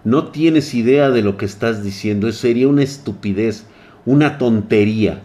no 0.05 0.29
tienes 0.29 0.75
idea 0.75 1.11
de 1.11 1.23
lo 1.23 1.37
que 1.37 1.47
estás 1.47 1.83
diciendo, 1.83 2.29
eso 2.29 2.41
sería 2.41 2.69
una 2.69 2.83
estupidez, 2.83 3.67
una 4.05 4.37
tontería. 4.37 5.23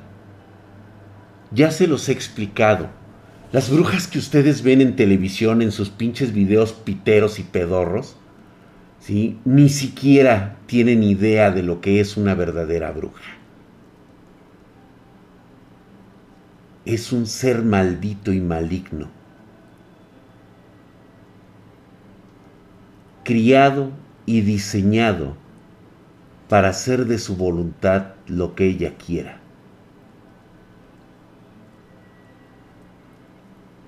Ya 1.51 1.69
se 1.69 1.87
los 1.87 2.07
he 2.07 2.13
explicado. 2.13 2.87
Las 3.51 3.69
brujas 3.69 4.07
que 4.07 4.17
ustedes 4.17 4.63
ven 4.63 4.79
en 4.79 4.95
televisión 4.95 5.61
en 5.61 5.73
sus 5.73 5.89
pinches 5.89 6.31
videos 6.31 6.71
piteros 6.71 7.37
y 7.37 7.43
pedorros, 7.43 8.15
¿sí? 9.01 9.39
ni 9.43 9.67
siquiera 9.67 10.55
tienen 10.67 11.03
idea 11.03 11.51
de 11.51 11.61
lo 11.61 11.81
que 11.81 11.99
es 11.99 12.15
una 12.15 12.33
verdadera 12.33 12.91
bruja. 12.91 13.35
Es 16.85 17.11
un 17.11 17.27
ser 17.27 17.61
maldito 17.61 18.31
y 18.31 18.39
maligno, 18.39 19.09
criado 23.25 23.91
y 24.25 24.41
diseñado 24.41 25.35
para 26.47 26.69
hacer 26.69 27.05
de 27.05 27.19
su 27.19 27.35
voluntad 27.35 28.13
lo 28.27 28.55
que 28.55 28.67
ella 28.67 28.93
quiera. 28.95 29.40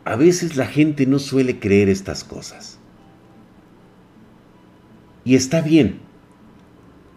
A 0.06 0.16
veces 0.16 0.56
la 0.56 0.66
gente 0.66 1.06
no 1.06 1.20
suele 1.20 1.60
creer 1.60 1.90
estas 1.90 2.24
cosas. 2.24 2.80
Y 5.26 5.36
está 5.36 5.62
bien, 5.62 6.00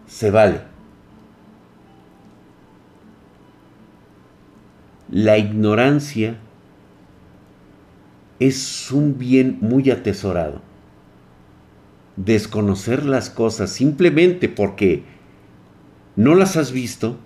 se 0.07 0.31
vale. 0.31 0.61
La 5.09 5.37
ignorancia 5.37 6.37
es 8.39 8.91
un 8.91 9.17
bien 9.17 9.57
muy 9.61 9.89
atesorado. 9.89 10.61
Desconocer 12.15 13.05
las 13.05 13.29
cosas 13.29 13.71
simplemente 13.71 14.49
porque 14.49 15.03
no 16.15 16.35
las 16.35 16.55
has 16.57 16.71
visto 16.71 17.17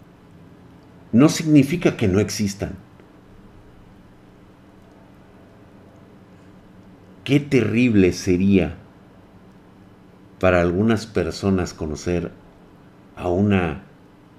no 1.11 1.29
significa 1.29 1.97
que 1.97 2.07
no 2.07 2.19
existan. 2.19 2.75
Qué 7.23 7.39
terrible 7.39 8.13
sería 8.13 8.77
para 10.39 10.59
algunas 10.59 11.05
personas 11.05 11.73
conocer 11.75 12.31
a 13.15 13.29
una 13.29 13.83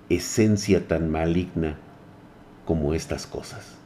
esencia 0.08 0.88
tan 0.88 1.08
maligna 1.08 1.76
como 2.64 2.92
estas 2.92 3.28
cosas. 3.28 3.76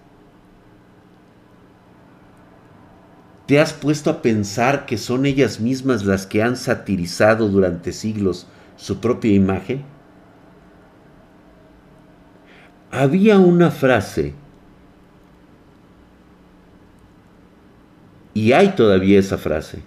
¿Te 3.44 3.60
has 3.60 3.74
puesto 3.74 4.08
a 4.08 4.22
pensar 4.22 4.86
que 4.86 4.96
son 4.96 5.26
ellas 5.26 5.60
mismas 5.60 6.04
las 6.04 6.26
que 6.26 6.42
han 6.42 6.56
satirizado 6.56 7.48
durante 7.48 7.92
siglos 7.92 8.46
su 8.76 8.98
propia 8.98 9.32
imagen? 9.34 9.84
Había 12.90 13.38
una 13.38 13.70
frase 13.70 14.32
Y 18.36 18.52
hay 18.52 18.72
todavía 18.72 19.18
esa 19.18 19.38
frase. 19.38 19.78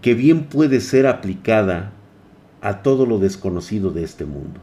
Que 0.00 0.14
bien 0.14 0.44
puede 0.44 0.78
ser 0.78 1.08
aplicada 1.08 1.90
a 2.60 2.80
todo 2.80 3.04
lo 3.04 3.18
desconocido 3.18 3.90
de 3.90 4.04
este 4.04 4.24
mundo. 4.24 4.60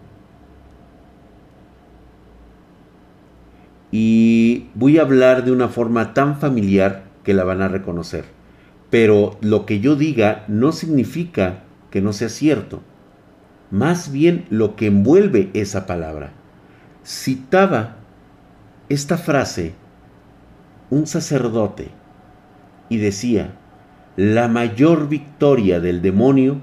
Y 3.92 4.68
voy 4.76 4.98
a 4.98 5.02
hablar 5.02 5.44
de 5.44 5.52
una 5.52 5.68
forma 5.68 6.14
tan 6.14 6.40
familiar 6.40 7.04
que 7.26 7.34
la 7.34 7.44
van 7.44 7.62
a 7.62 7.68
reconocer. 7.68 8.24
Pero 8.90 9.38
lo 9.42 9.66
que 9.66 9.82
yo 9.82 9.98
diga 9.98 10.46
no 10.48 10.72
significa 10.72 11.64
que 11.90 12.00
no 12.00 12.14
sea 12.14 12.30
cierto. 12.30 12.82
Más 13.72 14.10
bien 14.10 14.46
lo 14.50 14.78
que 14.78 14.88
envuelve 14.88 15.50
esa 15.54 15.86
palabra. 15.86 16.32
Citaba 17.04 17.98
esta 18.88 19.18
frase 19.18 19.81
un 20.92 21.08
sacerdote 21.08 21.90
y 22.90 22.98
decía, 22.98 23.56
la 24.18 24.48
mayor 24.50 25.08
victoria 25.08 25.80
del 25.80 26.02
demonio 26.02 26.58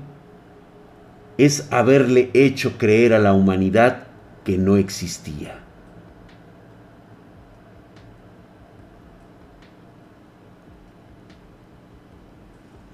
es 1.38 1.66
haberle 1.72 2.30
hecho 2.34 2.76
creer 2.76 3.14
a 3.14 3.18
la 3.18 3.32
humanidad 3.32 4.04
que 4.44 4.58
no 4.58 4.76
existía. 4.76 5.58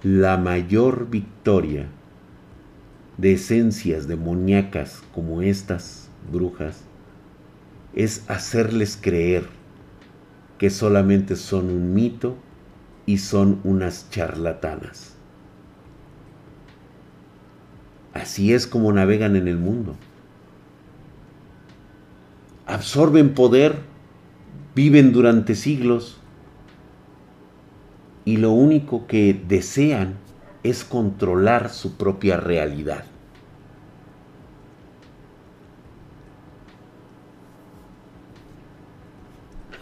La 0.04 0.36
mayor 0.36 1.10
victoria 1.10 1.88
de 3.16 3.32
esencias 3.32 4.06
demoníacas 4.06 5.02
como 5.12 5.42
estas 5.42 6.10
brujas 6.30 6.84
es 7.94 8.28
hacerles 8.28 8.98
creer 9.00 9.48
que 10.64 10.70
solamente 10.70 11.36
son 11.36 11.68
un 11.68 11.92
mito 11.92 12.36
y 13.04 13.18
son 13.18 13.60
unas 13.64 14.08
charlatanas. 14.08 15.14
Así 18.14 18.54
es 18.54 18.66
como 18.66 18.90
navegan 18.90 19.36
en 19.36 19.46
el 19.46 19.58
mundo. 19.58 19.94
Absorben 22.64 23.34
poder, 23.34 23.76
viven 24.74 25.12
durante 25.12 25.54
siglos 25.54 26.16
y 28.24 28.38
lo 28.38 28.52
único 28.52 29.06
que 29.06 29.38
desean 29.46 30.14
es 30.62 30.82
controlar 30.82 31.68
su 31.68 31.98
propia 31.98 32.38
realidad. 32.38 33.04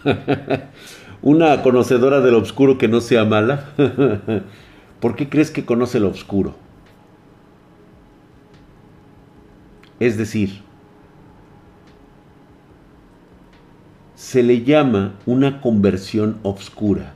Una 1.23 1.62
conocedora 1.62 2.21
del 2.21 2.35
oscuro 2.35 2.78
que 2.78 2.88
no 2.88 3.00
sea 3.00 3.25
mala. 3.25 3.73
¿Por 5.00 5.16
qué 5.16 5.28
crees 5.28 5.50
que 5.50 5.64
conoce 5.64 5.99
el 5.99 6.04
oscuro? 6.04 6.54
Es 10.00 10.16
decir, 10.16 10.62
se 14.14 14.42
le 14.42 14.64
llama 14.64 15.14
una 15.26 15.61
conversión 15.61 16.38
obscura. 16.42 17.14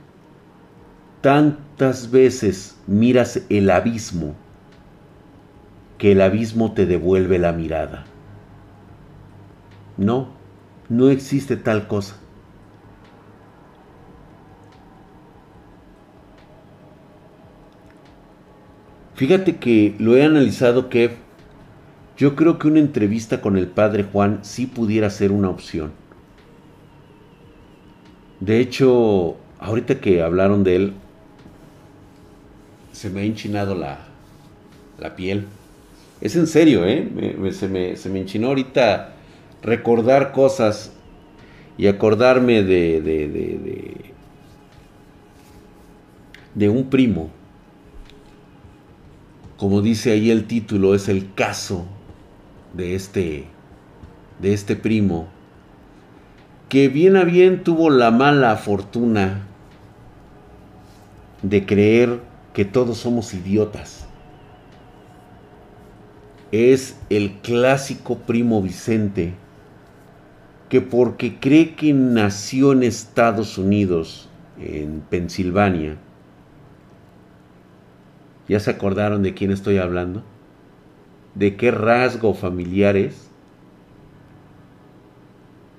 Tantas 1.21 2.11
veces 2.11 2.77
miras 2.87 3.41
el 3.49 3.69
abismo 3.69 4.35
que 5.97 6.11
el 6.11 6.21
abismo 6.21 6.73
te 6.73 6.85
devuelve 6.85 7.39
la 7.39 7.53
mirada. 7.53 8.05
No, 9.97 10.29
no 10.89 11.09
existe 11.09 11.57
tal 11.57 11.87
cosa. 11.87 12.17
Fíjate 19.17 19.57
que 19.57 19.95
lo 19.97 20.15
he 20.15 20.23
analizado, 20.23 20.89
Kev. 20.89 21.13
Yo 22.17 22.35
creo 22.35 22.59
que 22.59 22.67
una 22.67 22.79
entrevista 22.79 23.41
con 23.41 23.57
el 23.57 23.65
padre 23.65 24.03
Juan 24.03 24.39
sí 24.43 24.67
pudiera 24.67 25.09
ser 25.09 25.31
una 25.31 25.49
opción. 25.49 25.91
De 28.39 28.59
hecho, 28.59 29.37
ahorita 29.59 29.99
que 29.99 30.21
hablaron 30.21 30.63
de 30.63 30.75
él, 30.75 30.93
se 32.91 33.09
me 33.09 33.21
ha 33.21 33.23
enchinado 33.23 33.73
la, 33.73 34.05
la 34.99 35.15
piel. 35.15 35.45
Es 36.21 36.35
en 36.35 36.45
serio, 36.45 36.85
¿eh? 36.85 37.09
se, 37.53 37.67
me, 37.67 37.95
se, 37.95 38.09
me, 38.09 38.19
enchinó 38.19 38.49
ahorita 38.49 39.15
recordar 39.63 40.31
cosas 40.31 40.93
y 41.75 41.87
acordarme 41.87 42.61
de, 42.61 43.01
de, 43.01 43.27
de, 43.27 43.57
de, 43.57 43.95
de 46.53 46.69
un 46.69 46.87
primo. 46.91 47.31
Como 49.57 49.81
dice 49.81 50.11
ahí 50.11 50.29
el 50.29 50.45
título, 50.45 50.93
es 50.93 51.09
el 51.09 51.33
caso 51.33 51.85
de 52.73 52.95
este, 52.95 53.45
de 54.39 54.53
este 54.53 54.75
primo 54.75 55.27
que 56.69 56.89
bien 56.89 57.15
a 57.15 57.23
bien 57.23 57.63
tuvo 57.63 57.89
la 57.89 58.11
mala 58.11 58.55
fortuna 58.57 59.47
de 61.41 61.65
creer 61.65 62.19
que 62.53 62.65
todos 62.65 62.97
somos 62.97 63.33
idiotas. 63.33 64.05
Es 66.51 66.97
el 67.09 67.33
clásico 67.39 68.17
primo 68.17 68.61
Vicente 68.61 69.33
que 70.69 70.81
porque 70.81 71.39
cree 71.39 71.75
que 71.75 71.93
nació 71.93 72.73
en 72.73 72.83
Estados 72.83 73.57
Unidos, 73.57 74.27
en 74.59 75.01
Pensilvania, 75.09 75.97
¿ya 78.47 78.59
se 78.59 78.71
acordaron 78.71 79.23
de 79.23 79.33
quién 79.33 79.51
estoy 79.51 79.77
hablando? 79.77 80.23
¿De 81.35 81.55
qué 81.55 81.71
rasgo 81.71 82.33
familiar 82.33 82.95
es? 82.95 83.29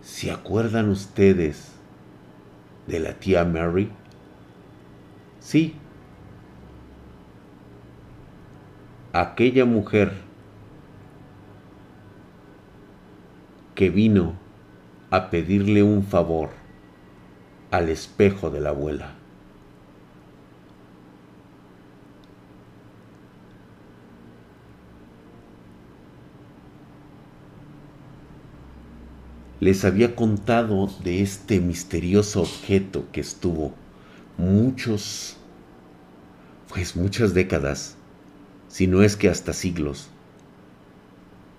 ¿Se 0.03 0.31
acuerdan 0.31 0.89
ustedes 0.89 1.73
de 2.87 3.01
la 3.01 3.15
tía 3.15 3.45
Mary? 3.45 3.91
Sí. 5.41 5.75
Aquella 9.13 9.65
mujer 9.65 10.13
que 13.75 13.91
vino 13.91 14.35
a 15.11 15.31
pedirle 15.31 15.83
un 15.83 16.03
favor 16.03 16.51
al 17.71 17.89
espejo 17.89 18.51
de 18.51 18.61
la 18.61 18.71
abuela. 18.71 19.18
Les 29.61 29.85
había 29.85 30.15
contado 30.15 30.89
de 31.03 31.23
este 31.23 31.61
misterioso 31.61 32.43
objeto 32.43 33.07
que 33.11 33.21
estuvo 33.21 33.75
muchos, 34.37 35.37
pues 36.69 36.95
muchas 36.95 37.35
décadas, 37.35 37.97
si 38.69 38.87
no 38.87 39.03
es 39.03 39.17
que 39.17 39.29
hasta 39.29 39.53
siglos, 39.53 40.11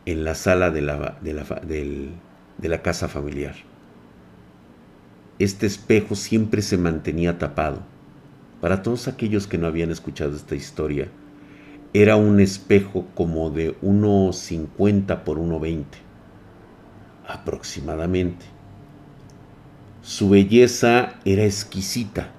en 0.06 0.24
la 0.24 0.34
sala 0.34 0.72
de 0.72 0.82
la, 0.82 1.18
de 1.22 1.34
la, 1.34 1.44
de 1.66 2.70
la 2.70 2.82
casa 2.82 3.10
familiar. 3.10 3.56
Este 5.38 5.66
espejo 5.68 6.16
siempre 6.16 6.62
se 6.62 6.78
mantenía 6.78 7.38
tapado. 7.38 7.82
Para 8.62 8.82
todos 8.82 9.08
aquellos 9.08 9.48
que 9.48 9.58
no 9.58 9.68
habían 9.68 9.92
escuchado 9.92 10.36
esta 10.36 10.56
historia, 10.56 11.10
era 11.94 12.16
un 12.16 12.40
espejo 12.40 13.08
como 13.16 13.50
de 13.50 13.80
1,50 13.82 15.24
por 15.24 15.38
1,20 15.38 16.09
aproximadamente. 17.30 18.46
Su 20.02 20.30
belleza 20.30 21.20
era 21.24 21.46
exquisita 21.46 22.32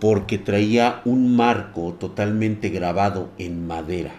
porque 0.00 0.36
traía 0.36 1.00
un 1.04 1.34
marco 1.36 1.94
totalmente 1.94 2.68
grabado 2.68 3.30
en 3.38 3.66
madera. 3.66 4.12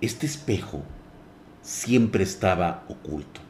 Este 0.00 0.26
espejo 0.26 0.82
siempre 1.62 2.22
estaba 2.22 2.84
oculto. 2.88 3.40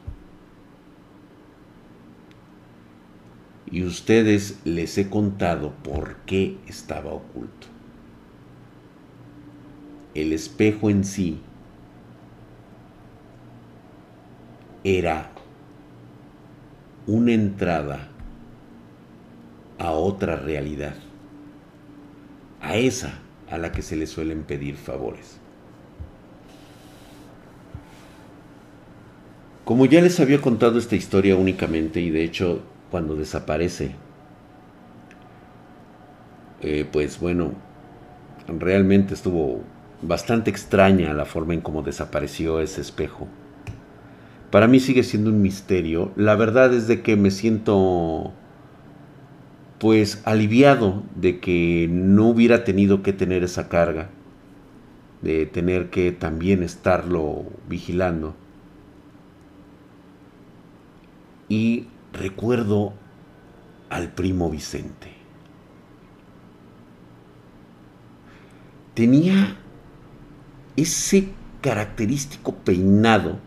Y 3.69 3.83
ustedes 3.83 4.59
les 4.65 4.97
he 4.97 5.09
contado 5.09 5.73
por 5.83 6.17
qué 6.27 6.57
estaba 6.67 7.11
oculto. 7.11 7.67
El 10.13 10.31
espejo 10.31 10.91
en 10.91 11.03
sí 11.03 11.41
era 14.83 15.31
una 17.07 17.31
entrada 17.31 18.09
a 19.77 19.91
otra 19.91 20.35
realidad, 20.35 20.95
a 22.61 22.75
esa 22.75 23.19
a 23.49 23.57
la 23.57 23.71
que 23.71 23.81
se 23.81 23.95
le 23.95 24.07
suelen 24.07 24.43
pedir 24.43 24.75
favores. 24.75 25.39
Como 29.65 29.85
ya 29.85 30.01
les 30.01 30.19
había 30.19 30.41
contado 30.41 30.77
esta 30.77 30.95
historia 30.95 31.35
únicamente 31.35 32.01
y 32.01 32.09
de 32.09 32.23
hecho 32.23 32.61
cuando 32.91 33.15
desaparece, 33.15 33.95
eh, 36.61 36.87
pues 36.91 37.19
bueno, 37.19 37.53
realmente 38.47 39.13
estuvo 39.13 39.61
bastante 40.01 40.49
extraña 40.49 41.13
la 41.13 41.25
forma 41.25 41.53
en 41.53 41.61
cómo 41.61 41.81
desapareció 41.81 42.59
ese 42.59 42.81
espejo. 42.81 43.27
Para 44.53 44.67
mí 44.67 44.79
sigue 44.79 45.01
siendo 45.01 45.31
un 45.31 45.41
misterio. 45.41 46.11
La 46.15 46.35
verdad 46.35 46.71
es 46.75 46.87
de 46.87 47.01
que 47.01 47.15
me 47.15 47.31
siento 47.31 48.33
pues 49.79 50.21
aliviado 50.25 51.01
de 51.15 51.39
que 51.39 51.87
no 51.89 52.27
hubiera 52.27 52.63
tenido 52.63 53.01
que 53.01 53.13
tener 53.13 53.43
esa 53.43 53.67
carga, 53.67 54.11
de 55.23 55.47
tener 55.47 55.89
que 55.89 56.11
también 56.11 56.61
estarlo 56.61 57.45
vigilando. 57.67 58.35
Y 61.49 61.87
recuerdo 62.13 62.93
al 63.89 64.09
primo 64.11 64.51
Vicente. 64.51 65.13
Tenía 68.93 69.57
ese 70.75 71.29
característico 71.61 72.53
peinado 72.53 73.39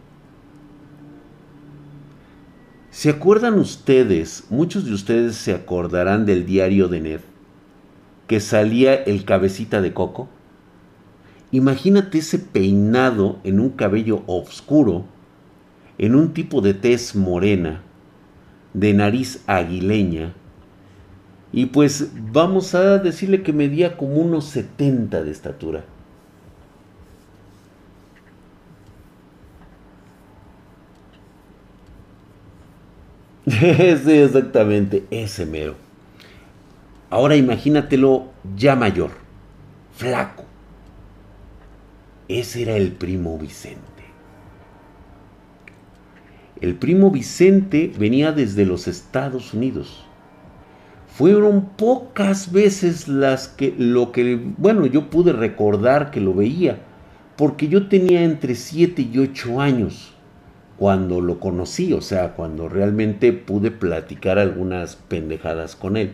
¿Se 2.96 3.10
acuerdan 3.10 3.58
ustedes, 3.58 4.44
muchos 4.48 4.86
de 4.86 4.94
ustedes 4.94 5.36
se 5.36 5.52
acordarán 5.52 6.24
del 6.24 6.46
diario 6.46 6.88
de 6.88 7.02
Ned, 7.02 7.20
que 8.26 8.40
salía 8.40 8.94
el 8.94 9.26
cabecita 9.26 9.82
de 9.82 9.92
coco? 9.92 10.30
Imagínate 11.52 12.16
ese 12.16 12.38
peinado 12.38 13.38
en 13.44 13.60
un 13.60 13.68
cabello 13.68 14.22
oscuro, 14.26 15.04
en 15.98 16.14
un 16.14 16.32
tipo 16.32 16.62
de 16.62 16.72
tez 16.72 17.14
morena, 17.14 17.82
de 18.72 18.94
nariz 18.94 19.42
aguileña, 19.46 20.32
y 21.52 21.66
pues 21.66 22.12
vamos 22.32 22.74
a 22.74 22.96
decirle 22.96 23.42
que 23.42 23.52
medía 23.52 23.98
como 23.98 24.14
unos 24.22 24.46
70 24.46 25.22
de 25.22 25.30
estatura. 25.32 25.84
sí, 33.48 34.10
exactamente, 34.10 35.04
ese 35.08 35.46
mero. 35.46 35.76
Ahora 37.10 37.36
imagínatelo 37.36 38.32
ya 38.56 38.74
mayor, 38.74 39.10
flaco. 39.94 40.44
Ese 42.26 42.62
era 42.62 42.76
el 42.76 42.90
primo 42.90 43.38
Vicente. 43.38 43.80
El 46.60 46.74
primo 46.74 47.12
Vicente 47.12 47.92
venía 47.96 48.32
desde 48.32 48.66
los 48.66 48.88
Estados 48.88 49.54
Unidos. 49.54 50.04
Fueron 51.06 51.66
pocas 51.76 52.50
veces 52.50 53.06
las 53.06 53.46
que 53.46 53.72
lo 53.78 54.10
que, 54.10 54.40
bueno, 54.58 54.86
yo 54.86 55.08
pude 55.08 55.32
recordar 55.32 56.10
que 56.10 56.20
lo 56.20 56.34
veía, 56.34 56.80
porque 57.36 57.68
yo 57.68 57.88
tenía 57.88 58.24
entre 58.24 58.56
7 58.56 59.02
y 59.02 59.18
8 59.18 59.60
años 59.60 60.15
cuando 60.78 61.20
lo 61.20 61.40
conocí, 61.40 61.92
o 61.92 62.00
sea, 62.00 62.34
cuando 62.34 62.68
realmente 62.68 63.32
pude 63.32 63.70
platicar 63.70 64.38
algunas 64.38 64.96
pendejadas 64.96 65.74
con 65.74 65.96
él. 65.96 66.12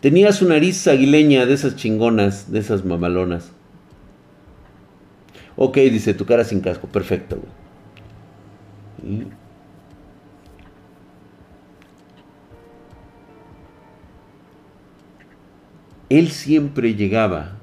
Tenía 0.00 0.32
su 0.32 0.48
nariz 0.48 0.86
aguileña 0.86 1.46
de 1.46 1.54
esas 1.54 1.76
chingonas, 1.76 2.50
de 2.52 2.58
esas 2.58 2.84
mamalonas. 2.84 3.52
Ok, 5.56 5.76
dice, 5.76 6.14
tu 6.14 6.26
cara 6.26 6.44
sin 6.44 6.60
casco, 6.60 6.88
perfecto. 6.88 7.38
Él 16.08 16.30
siempre 16.30 16.94
llegaba 16.94 17.56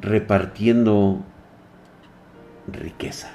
repartiendo 0.00 1.24
riqueza. 2.66 3.30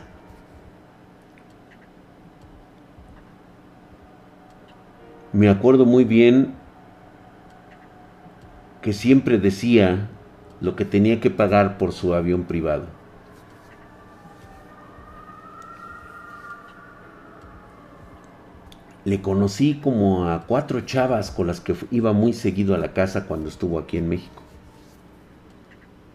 Me 5.33 5.49
acuerdo 5.49 5.85
muy 5.85 6.03
bien 6.03 6.53
que 8.81 8.93
siempre 8.93 9.37
decía 9.37 10.09
lo 10.59 10.75
que 10.75 10.83
tenía 10.83 11.19
que 11.19 11.29
pagar 11.29 11.77
por 11.77 11.93
su 11.93 12.13
avión 12.13 12.43
privado. 12.43 12.85
Le 19.05 19.21
conocí 19.21 19.79
como 19.81 20.29
a 20.29 20.45
cuatro 20.45 20.81
chavas 20.81 21.31
con 21.31 21.47
las 21.47 21.59
que 21.59 21.75
iba 21.89 22.13
muy 22.13 22.33
seguido 22.33 22.75
a 22.75 22.77
la 22.77 22.93
casa 22.93 23.25
cuando 23.25 23.49
estuvo 23.49 23.79
aquí 23.79 23.97
en 23.97 24.09
México. 24.09 24.43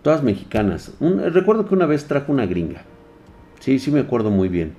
Todas 0.02 0.22
mexicanas. 0.22 0.92
recuerdo 1.00 1.66
que 1.66 1.74
una 1.74 1.86
vez 1.86 2.06
trajo 2.06 2.30
una 2.30 2.46
gringa. 2.46 2.82
Sí, 3.66 3.80
sí 3.80 3.90
me 3.90 3.98
acuerdo 3.98 4.30
muy 4.30 4.48
bien. 4.48 4.74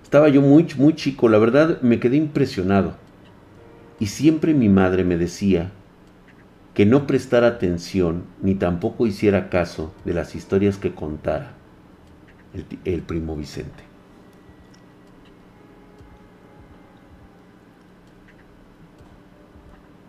Estaba 0.00 0.28
yo 0.28 0.40
muy, 0.42 0.64
muy 0.76 0.94
chico, 0.94 1.28
la 1.28 1.38
verdad 1.38 1.82
me 1.82 1.98
quedé 1.98 2.18
impresionado. 2.18 2.94
Y 3.98 4.06
siempre 4.06 4.54
mi 4.54 4.68
madre 4.68 5.02
me 5.02 5.16
decía 5.16 5.72
que 6.72 6.86
no 6.86 7.08
prestara 7.08 7.48
atención 7.48 8.22
ni 8.40 8.54
tampoco 8.54 9.08
hiciera 9.08 9.50
caso 9.50 9.92
de 10.04 10.14
las 10.14 10.36
historias 10.36 10.76
que 10.76 10.94
contara 10.94 11.54
el, 12.54 12.64
el 12.84 13.02
primo 13.02 13.34
Vicente. 13.34 13.82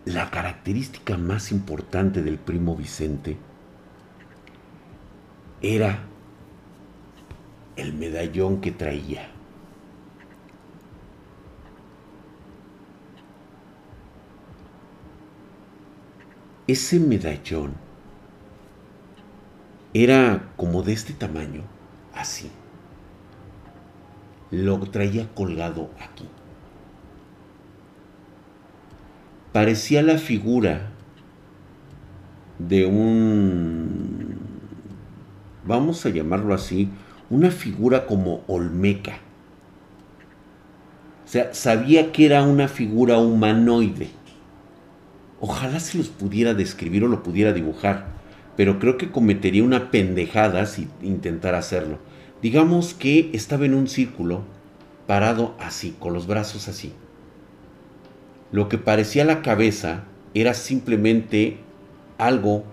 La 0.04 0.30
característica 0.30 1.18
más 1.18 1.50
importante 1.50 2.22
del 2.22 2.38
primo 2.38 2.76
Vicente 2.76 3.38
era 5.62 6.09
el 7.80 7.94
medallón 7.94 8.60
que 8.60 8.70
traía. 8.72 9.28
Ese 16.66 17.00
medallón 17.00 17.72
era 19.92 20.52
como 20.56 20.82
de 20.82 20.92
este 20.92 21.12
tamaño, 21.12 21.62
así. 22.14 22.50
Lo 24.52 24.78
traía 24.78 25.34
colgado 25.34 25.90
aquí. 25.98 26.28
Parecía 29.52 30.02
la 30.02 30.18
figura 30.18 30.90
de 32.60 32.86
un, 32.86 34.36
vamos 35.64 36.06
a 36.06 36.10
llamarlo 36.10 36.54
así, 36.54 36.88
una 37.30 37.50
figura 37.50 38.06
como 38.06 38.42
olmeca. 38.46 39.18
O 41.24 41.28
sea, 41.28 41.54
sabía 41.54 42.12
que 42.12 42.26
era 42.26 42.42
una 42.42 42.66
figura 42.66 43.18
humanoide 43.18 44.10
Ojalá 45.40 45.80
se 45.80 45.96
los 45.96 46.08
pudiera 46.08 46.52
describir 46.52 47.02
o 47.04 47.08
lo 47.08 47.22
pudiera 47.22 47.54
dibujar, 47.54 48.08
pero 48.56 48.78
creo 48.78 48.98
que 48.98 49.10
cometería 49.10 49.64
una 49.64 49.90
pendejada 49.90 50.66
si 50.66 50.86
intentara 51.00 51.58
hacerlo. 51.58 51.98
Digamos 52.42 52.92
que 52.92 53.30
estaba 53.32 53.64
en 53.64 53.72
un 53.72 53.88
círculo, 53.88 54.42
parado 55.06 55.54
así, 55.58 55.96
con 55.98 56.12
los 56.12 56.26
brazos 56.26 56.68
así. 56.68 56.92
Lo 58.52 58.68
que 58.68 58.76
parecía 58.76 59.24
la 59.24 59.40
cabeza 59.40 60.04
era 60.34 60.52
simplemente 60.52 61.58
algo 62.18 62.64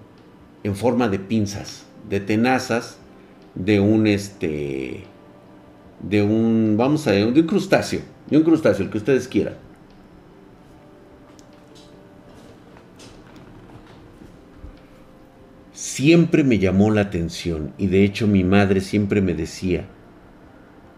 en 0.63 0.75
forma 0.75 1.07
de 1.07 1.19
pinzas, 1.19 1.85
de 2.09 2.19
tenazas, 2.19 2.97
de 3.57 3.79
un 3.79 4.07
este, 4.07 5.03
de 6.01 6.21
un, 6.21 6.75
vamos 6.77 7.07
a 7.07 7.11
de 7.11 7.25
un 7.25 7.47
crustáceo, 7.47 8.01
de 8.29 8.37
un 8.37 8.43
crustáceo, 8.43 8.85
el 8.85 8.91
que 8.91 8.97
ustedes 8.97 9.27
quieran. 9.27 9.55
siempre 15.97 16.43
me 16.43 16.59
llamó 16.59 16.91
la 16.91 17.01
atención 17.01 17.73
y 17.79 17.87
de 17.87 18.03
hecho 18.03 18.27
mi 18.27 18.43
madre 18.43 18.81
siempre 18.81 19.19
me 19.19 19.33
decía 19.33 19.85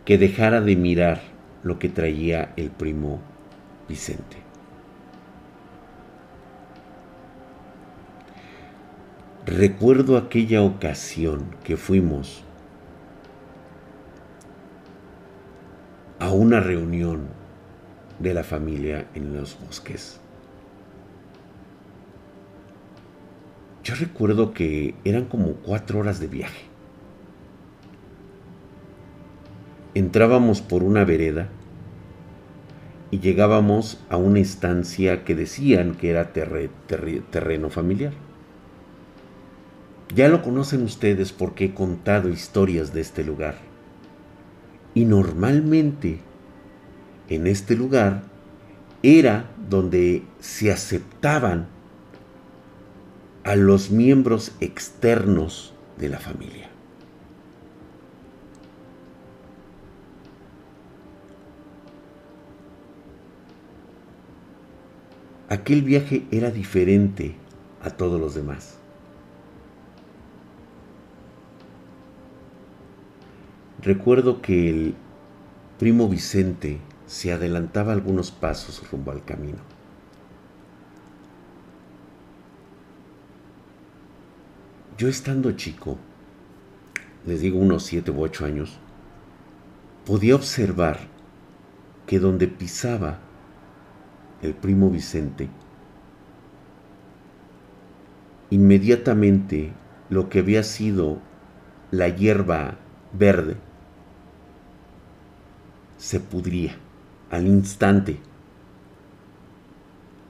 que 0.04 0.18
dejara 0.18 0.60
de 0.60 0.76
mirar 0.76 1.22
lo 1.64 1.80
que 1.80 1.88
traía 1.88 2.52
el 2.58 2.70
primo 2.70 3.22
Vicente. 3.88 4.36
Recuerdo 9.46 10.18
aquella 10.18 10.64
ocasión 10.64 11.46
que 11.64 11.78
fuimos 11.78 12.44
a 16.20 16.32
una 16.32 16.60
reunión 16.60 17.28
de 18.20 18.34
la 18.34 18.44
familia 18.44 19.08
en 19.16 19.34
los 19.34 19.58
bosques. 19.60 20.20
Yo 23.84 23.96
recuerdo 23.96 24.54
que 24.54 24.96
eran 25.06 25.26
como 25.26 25.54
cuatro 25.54 26.00
horas 26.00 26.20
de 26.20 26.28
viaje. 26.28 26.66
Entrábamos 29.96 30.62
por 30.62 30.84
una 30.84 31.06
vereda 31.06 31.48
y 33.12 33.20
llegábamos 33.20 34.00
a 34.10 34.18
una 34.18 34.40
estancia 34.40 35.24
que 35.24 35.34
decían 35.34 35.96
que 35.96 36.10
era 36.10 36.34
terreno 36.34 37.70
familiar. 37.70 38.14
Ya 40.14 40.28
lo 40.28 40.42
conocen 40.42 40.84
ustedes 40.84 41.32
porque 41.32 41.66
he 41.66 41.74
contado 41.74 42.30
historias 42.30 42.94
de 42.94 43.02
este 43.02 43.24
lugar. 43.24 43.69
Y 44.94 45.06
normalmente 45.06 46.20
en 47.30 47.48
este 47.48 47.76
lugar 47.76 48.24
era 49.04 49.50
donde 49.70 50.24
se 50.40 50.72
aceptaban 50.72 51.68
a 53.44 53.56
los 53.56 53.92
miembros 53.92 54.52
externos 54.60 55.74
de 55.98 56.10
la 56.10 56.20
familia. 56.20 56.70
Aquel 65.50 65.82
viaje 65.82 66.28
era 66.30 66.52
diferente 66.52 67.36
a 67.82 67.90
todos 67.90 68.20
los 68.20 68.36
demás. 68.36 68.79
Recuerdo 73.82 74.42
que 74.42 74.70
el 74.70 74.96
primo 75.78 76.10
Vicente 76.10 76.82
se 77.06 77.32
adelantaba 77.32 77.94
algunos 77.94 78.30
pasos 78.30 78.84
rumbo 78.92 79.12
al 79.12 79.24
camino. 79.24 79.60
Yo 84.98 85.08
estando 85.08 85.54
chico, 85.54 85.98
les 87.26 87.40
digo 87.40 87.58
unos 87.58 87.84
siete 87.84 88.12
u 88.12 88.22
ocho 88.22 88.44
años, 88.44 88.78
podía 90.06 90.36
observar 90.36 91.00
que 92.06 92.20
donde 92.20 92.50
pisaba 92.50 93.20
el 94.42 94.56
primo 94.56 94.90
Vicente, 94.90 95.48
inmediatamente 98.50 99.72
lo 100.10 100.28
que 100.28 100.40
había 100.40 100.64
sido 100.64 101.20
la 101.92 102.10
hierba 102.10 102.76
verde 103.14 103.69
se 106.00 106.20
pudría 106.20 106.76
al 107.30 107.46
instante. 107.46 108.18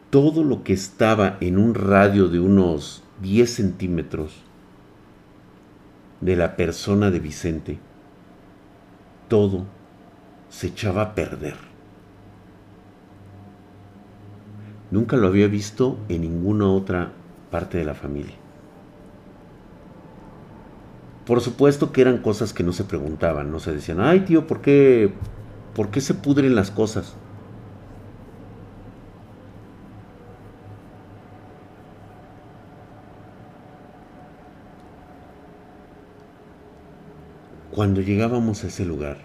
Todo 0.10 0.44
lo 0.44 0.64
que 0.64 0.74
estaba 0.74 1.38
en 1.40 1.58
un 1.58 1.76
radio 1.76 2.28
de 2.28 2.42
unos 2.42 3.04
10 3.22 3.50
centímetros 3.50 4.34
de 6.20 6.36
la 6.36 6.58
persona 6.58 7.12
de 7.12 7.20
Vicente, 7.20 7.80
todo 9.30 9.66
se 10.50 10.68
echaba 10.68 11.04
a 11.04 11.16
perder. 11.16 11.56
Nunca 14.92 15.16
lo 15.16 15.28
había 15.28 15.48
visto 15.48 16.00
en 16.10 16.22
ninguna 16.22 16.68
otra 16.68 17.12
parte 17.52 17.78
de 17.78 17.86
la 17.86 17.94
familia. 17.94 18.36
por 21.30 21.42
supuesto 21.42 21.92
que 21.92 22.02
eran 22.02 22.18
cosas 22.18 22.54
que 22.54 22.64
no 22.64 22.74
se 22.74 22.86
preguntaban, 22.86 23.52
no 23.52 23.60
se 23.60 23.72
decían, 23.72 24.02
ay 24.02 24.22
tío, 24.22 24.48
¿por 24.48 24.62
qué, 24.62 25.14
¿por 25.80 25.92
qué 25.92 26.02
se 26.02 26.14
pudren 26.14 26.56
las 26.56 26.72
cosas? 26.72 27.16
Cuando 37.72 38.02
llegábamos 38.02 38.66
a 38.66 38.68
ese 38.68 38.84
lugar, 38.84 39.20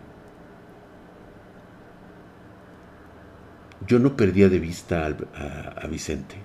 yo 3.88 3.98
no 3.98 4.16
perdía 4.16 4.48
de 4.48 4.60
vista 4.60 5.06
a, 5.34 5.86
Vicente. 5.88 6.36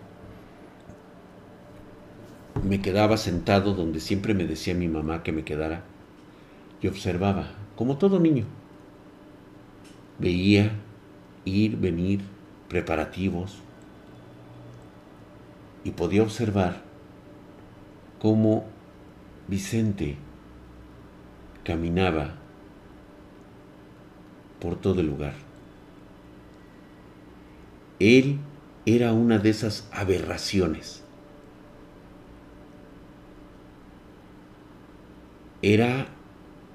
Me 2.64 2.82
quedaba 2.82 3.18
sentado 3.18 3.76
donde 3.76 4.00
siempre 4.00 4.34
me 4.34 4.48
decía 4.48 4.74
mi 4.74 4.88
mamá 4.88 5.22
que 5.22 5.32
me 5.32 5.44
quedara 5.44 5.84
y 6.82 6.88
observaba, 6.88 7.52
como 7.76 8.00
todo 8.00 8.20
niño. 8.20 8.59
Veía 10.20 10.72
ir, 11.46 11.78
venir, 11.78 12.22
preparativos 12.68 13.60
y 15.84 15.92
podía 15.92 16.24
observar 16.24 16.82
cómo 18.20 18.66
Vicente 19.48 20.18
caminaba 21.64 22.36
por 24.60 24.76
todo 24.76 25.02
el 25.02 25.08
lugar. 25.08 25.34
Él 28.00 28.40
era 28.86 29.14
una 29.14 29.40
de 29.40 29.50
esas 29.50 29.88
aberraciones. 29.92 31.04
Era 35.62 36.08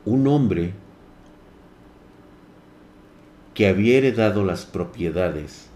un 0.04 0.26
hombre 0.26 0.74
que 3.54 3.68
había 3.68 3.98
heredado 3.98 4.44
las 4.44 4.66
propiedades 4.66 5.68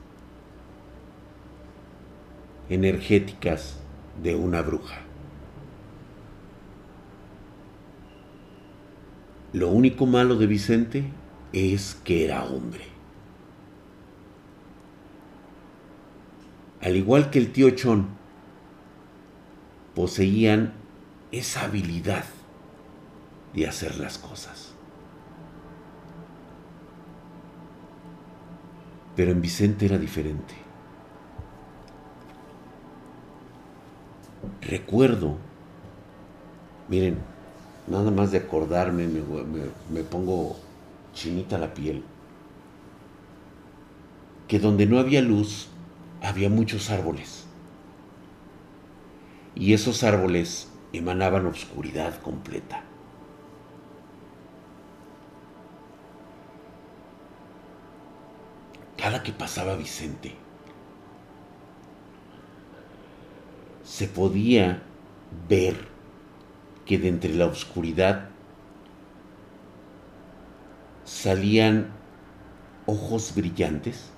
energéticas 2.69 3.79
de 4.23 4.35
una 4.35 4.63
bruja. 4.63 4.99
Lo 9.53 9.69
único 9.69 10.07
malo 10.07 10.37
de 10.37 10.47
Vicente 10.47 11.05
es 11.53 11.95
que 12.05 12.25
era 12.25 12.45
hombre. 12.45 12.85
Al 16.81 16.97
igual 16.97 17.31
que 17.31 17.39
el 17.39 17.53
tío 17.53 17.71
Chon, 17.71 18.09
poseían 19.95 20.75
esa 21.33 21.63
habilidad 21.63 22.25
de 23.55 23.67
hacer 23.67 23.99
las 23.99 24.19
cosas. 24.19 24.68
Pero 29.19 29.33
en 29.33 29.43
Vicente 29.43 29.87
era 29.87 29.99
diferente. 29.99 30.55
Recuerdo, 34.63 35.37
miren, 36.89 37.19
nada 37.89 38.13
más 38.13 38.31
de 38.31 38.39
acordarme 38.39 39.09
me, 39.09 40.03
pongo 40.05 40.55
chinita 41.15 41.59
la 41.59 41.75
piel, 41.75 42.05
que 44.47 44.61
donde 44.61 44.87
no 44.87 45.01
había 45.01 45.21
luz 45.21 45.67
había 46.23 46.49
muchos 46.49 46.89
árboles. 46.89 47.45
Y 49.57 49.73
esos 49.73 50.05
árboles 50.05 50.69
emanaban 50.93 51.45
obscuridad 51.45 52.23
completa. 52.23 52.85
Cada 59.09 59.23
que 59.23 59.33
pasaba 59.33 59.75
Vicente, 59.75 60.35
se 63.83 64.07
podía 64.07 64.83
ver 65.49 65.77
que 66.85 66.99
de 66.99 67.09
entre 67.09 67.33
la 67.33 67.47
oscuridad 67.47 68.29
salían 71.07 71.87
ojos 72.85 73.35
brillantes 73.35 74.11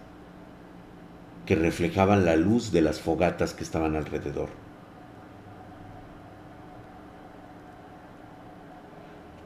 que 1.46 1.54
reflejaban 1.54 2.24
la 2.24 2.34
luz 2.34 2.72
de 2.72 2.82
las 2.82 3.00
fogatas 3.00 3.54
que 3.54 3.62
estaban 3.62 3.94
alrededor. 3.94 4.48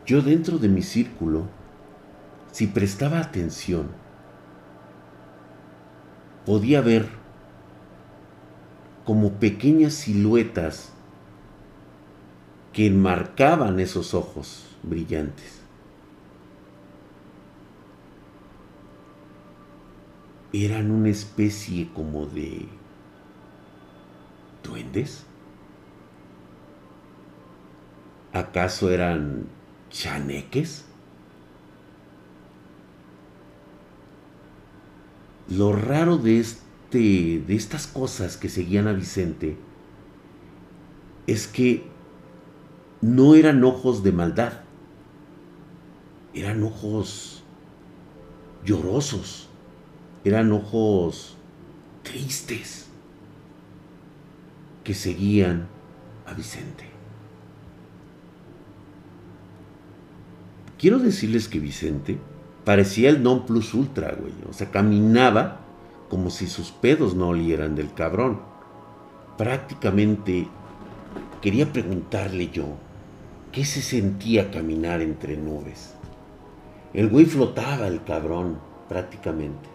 Yo 0.07 0.23
dentro 0.23 0.57
de 0.57 0.69
mi 0.69 0.81
círculo, 0.81 1.49
si 2.51 2.67
prestaba 2.67 3.19
atención, 3.19 4.04
podía 6.45 6.81
ver 6.81 7.09
como 9.05 9.33
pequeñas 9.35 9.95
siluetas 9.95 10.93
que 12.73 12.87
enmarcaban 12.87 13.79
esos 13.81 14.15
ojos 14.15 14.67
brillantes. 14.83 15.61
Eran 20.53 20.91
una 20.91 21.09
especie 21.09 21.89
como 21.93 22.27
de 22.27 22.69
duendes. 24.63 25.25
¿Acaso 28.33 28.91
eran 28.91 29.47
chaneques? 29.91 30.87
Lo 35.49 35.73
raro 35.73 36.17
de 36.17 36.41
este 36.41 36.65
de 37.47 37.55
estas 37.55 37.87
cosas 37.87 38.37
que 38.37 38.49
seguían 38.49 38.87
a 38.87 38.93
Vicente 38.93 39.57
es 41.27 41.47
que 41.47 41.85
no 43.01 43.35
eran 43.35 43.65
ojos 43.65 44.03
de 44.03 44.13
maldad, 44.13 44.61
eran 46.33 46.63
ojos 46.63 47.43
llorosos, 48.65 49.49
eran 50.25 50.53
ojos 50.53 51.37
tristes 52.03 52.87
que 54.85 54.95
seguían 54.95 55.67
a 56.27 56.35
Vicente. 56.35 56.85
Quiero 60.79 60.99
decirles 60.99 61.49
que 61.49 61.59
Vicente 61.61 62.19
parecía 62.65 63.11
el 63.11 63.23
non 63.23 63.47
plus 63.47 63.75
ultra, 63.75 64.15
güey. 64.19 64.33
O 64.49 64.53
sea, 64.53 64.71
caminaba 64.71 65.61
como 66.09 66.31
si 66.31 66.47
sus 66.47 66.71
pedos 66.73 67.15
no 67.15 67.29
olieran 67.29 67.75
del 67.75 67.93
cabrón. 67.93 68.41
Prácticamente 69.37 70.49
quería 71.41 71.73
preguntarle 71.73 72.51
yo 72.51 72.77
¿Qué 73.55 73.65
se 73.65 73.83
sentía 73.83 74.51
caminar 74.51 75.01
entre 75.01 75.37
nubes? 75.37 75.95
El 76.93 77.09
güey 77.09 77.25
flotaba, 77.25 77.87
el 77.87 78.03
cabrón, 78.03 78.59
prácticamente. 78.89 79.69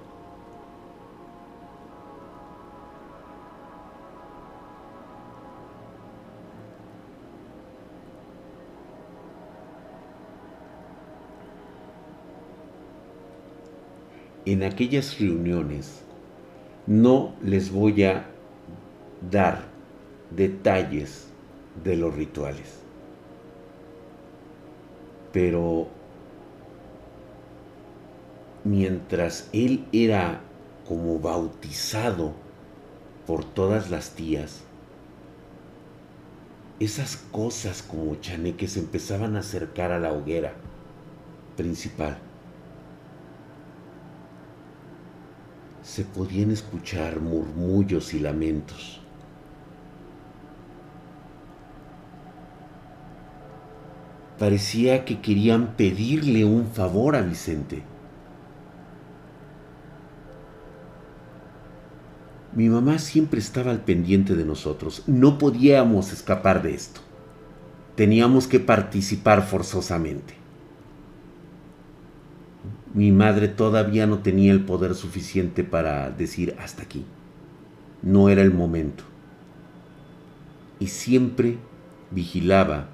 En 14.50 14.64
aquellas 14.64 15.20
reuniones 15.20 16.02
no 16.88 17.36
les 17.44 17.72
voy 17.72 18.04
a 18.04 18.26
dar 19.30 19.64
detalles 20.32 21.28
de 21.84 21.96
los 21.96 22.16
rituales 22.16 22.80
pero 25.32 25.88
mientras 28.64 29.50
él 29.54 29.86
era 29.92 30.42
como 30.88 31.20
bautizado 31.20 32.34
por 33.28 33.46
todas 33.46 33.92
las 33.92 34.12
tías, 34.12 34.62
esas 36.80 37.18
cosas 37.18 37.84
como 37.84 38.16
chaneques 38.16 38.78
empezaban 38.78 39.36
a 39.36 39.40
acercar 39.40 39.92
a 39.92 40.00
la 40.00 40.14
hoguera 40.14 40.54
principal. 41.58 42.18
Se 45.90 46.04
podían 46.04 46.52
escuchar 46.52 47.20
murmullos 47.20 48.14
y 48.14 48.20
lamentos. 48.20 49.02
parecía 54.38 55.04
que 55.04 55.20
querían 55.20 55.76
pedirle 55.76 56.46
un 56.46 56.66
favor 56.68 57.18
a 57.18 57.22
Vicente. 57.22 57.84
Mi 62.56 62.70
mamá 62.70 63.00
siempre 63.00 63.42
estaba 63.42 63.72
al 63.72 63.82
pendiente 63.82 64.36
de 64.36 64.46
nosotros. 64.46 65.04
No 65.08 65.38
podíamos 65.38 66.14
escapar 66.14 66.62
de 66.62 66.74
esto. 66.74 67.02
teníamos 67.96 68.48
que 68.48 68.62
participar 68.62 69.46
forzosamente. 69.46 70.39
Mi 72.94 73.12
madre 73.12 73.48
todavía 73.48 74.08
no 74.08 74.20
tenía 74.20 74.52
el 74.52 74.66
poder 74.66 74.96
suficiente 74.96 75.64
para 75.64 76.10
decir 76.10 76.56
hasta 76.60 76.84
aquí. 76.84 77.06
No 78.02 78.30
era 78.30 78.42
el 78.42 78.52
momento. 78.52 79.04
Y 80.80 80.88
siempre 80.88 81.58
vigilaba 82.10 82.88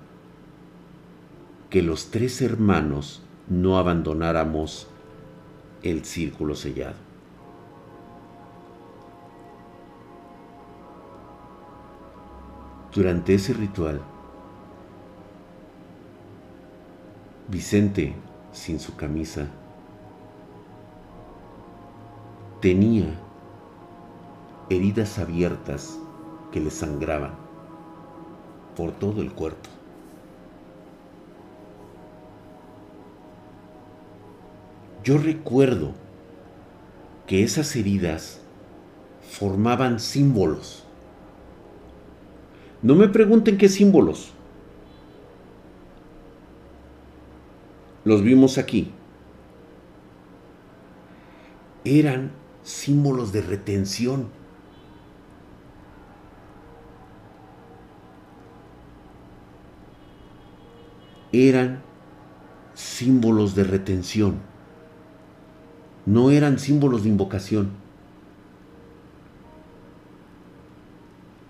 que 1.70 1.82
los 1.82 2.12
tres 2.12 2.42
hermanos 2.42 3.22
no 3.48 3.78
abandonáramos 3.78 4.88
el 5.84 6.04
círculo 6.04 6.56
sellado. 6.56 6.96
Durante 12.94 13.34
ese 13.34 13.54
ritual, 13.54 14.02
Vicente, 17.48 18.16
sin 18.54 18.80
su 18.80 18.96
camisa, 18.96 19.50
tenía 22.66 23.06
heridas 24.72 25.20
abiertas 25.20 26.00
que 26.52 26.60
le 26.60 26.72
sangraban 26.72 27.36
por 28.76 28.92
todo 28.92 29.22
el 29.22 29.32
cuerpo. 29.34 29.70
Yo 35.04 35.20
recuerdo 35.20 35.92
que 37.28 37.44
esas 37.44 37.76
heridas 37.76 38.42
formaban 39.30 40.00
símbolos. 40.00 40.86
No 42.82 42.96
me 42.96 43.10
pregunten 43.10 43.60
qué 43.60 43.70
símbolos. 43.70 44.32
Los 48.06 48.24
vimos 48.24 48.58
aquí. 48.58 48.92
Eran 51.84 52.32
símbolos 52.66 53.32
de 53.32 53.42
retención. 53.42 54.28
Eran 61.32 61.82
símbolos 62.74 63.56
de 63.56 63.64
retención 63.64 64.56
no 66.06 66.30
eran 66.30 66.60
símbolos 66.60 67.04
de 67.04 67.10
invocación. 67.10 67.72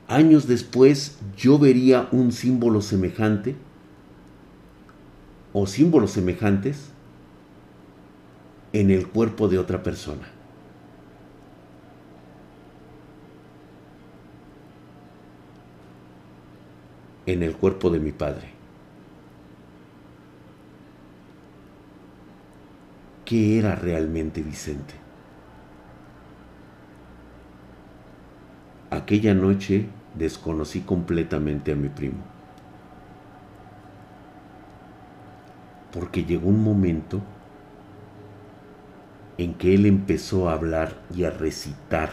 Años 0.08 0.48
después 0.48 1.18
yo 1.36 1.60
vería 1.60 2.08
un 2.12 2.32
símbolo 2.32 2.82
semejante 2.82 3.56
o 5.52 5.68
símbolos 5.68 6.12
semejantes 6.12 6.90
en 8.72 8.92
el 8.92 9.08
cuerpo 9.08 9.48
de 9.48 9.58
otra 9.58 9.84
persona. 9.84 10.35
En 17.26 17.44
el 17.44 17.56
cuerpo 17.56 17.90
de 17.90 18.00
mi 18.00 18.12
padre. 18.12 18.56
qué 23.26 23.58
era 23.58 23.76
realmente 23.76 24.42
Vicente. 24.42 24.94
Aquella 28.92 29.34
noche 29.34 29.88
desconocí 30.14 30.82
completamente 30.82 31.74
a 31.74 31.76
mi 31.76 31.90
primo. 31.90 32.24
Porque 35.92 36.24
llegó 36.24 36.50
un 36.50 36.64
momento 36.64 37.22
en 39.38 39.54
que 39.56 39.74
él 39.74 39.86
empezó 39.86 40.50
a 40.50 40.54
hablar 40.54 40.94
y 41.14 41.24
a 41.24 41.32
recitar. 41.32 42.12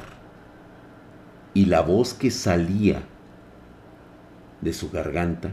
Y 1.55 1.67
la 1.67 1.83
voz 1.83 2.15
que 2.15 2.31
salía 2.31 3.03
de 4.63 4.73
su 4.73 4.91
garganta 4.91 5.53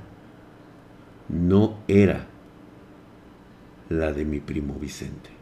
no 1.28 1.78
era 1.88 2.28
la 3.89 4.13
de 4.13 4.24
mi 4.24 4.39
primo 4.39 4.76
Vicente 4.76 5.39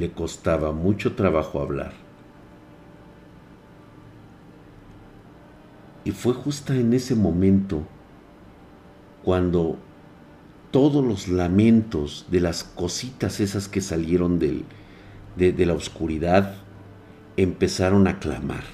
le 0.00 0.10
costaba 0.12 0.72
mucho 0.72 1.14
trabajo 1.14 1.60
hablar. 1.60 1.92
Y 6.04 6.12
fue 6.12 6.32
justo 6.32 6.72
en 6.72 6.94
ese 6.94 7.14
momento 7.14 7.82
cuando 9.22 9.76
todos 10.70 11.04
los 11.04 11.28
lamentos 11.28 12.26
de 12.30 12.40
las 12.40 12.64
cositas 12.64 13.40
esas 13.40 13.68
que 13.68 13.82
salieron 13.82 14.38
de, 14.38 14.64
de 15.36 15.66
la 15.66 15.74
oscuridad 15.74 16.54
empezaron 17.36 18.08
a 18.08 18.18
clamar. 18.18 18.64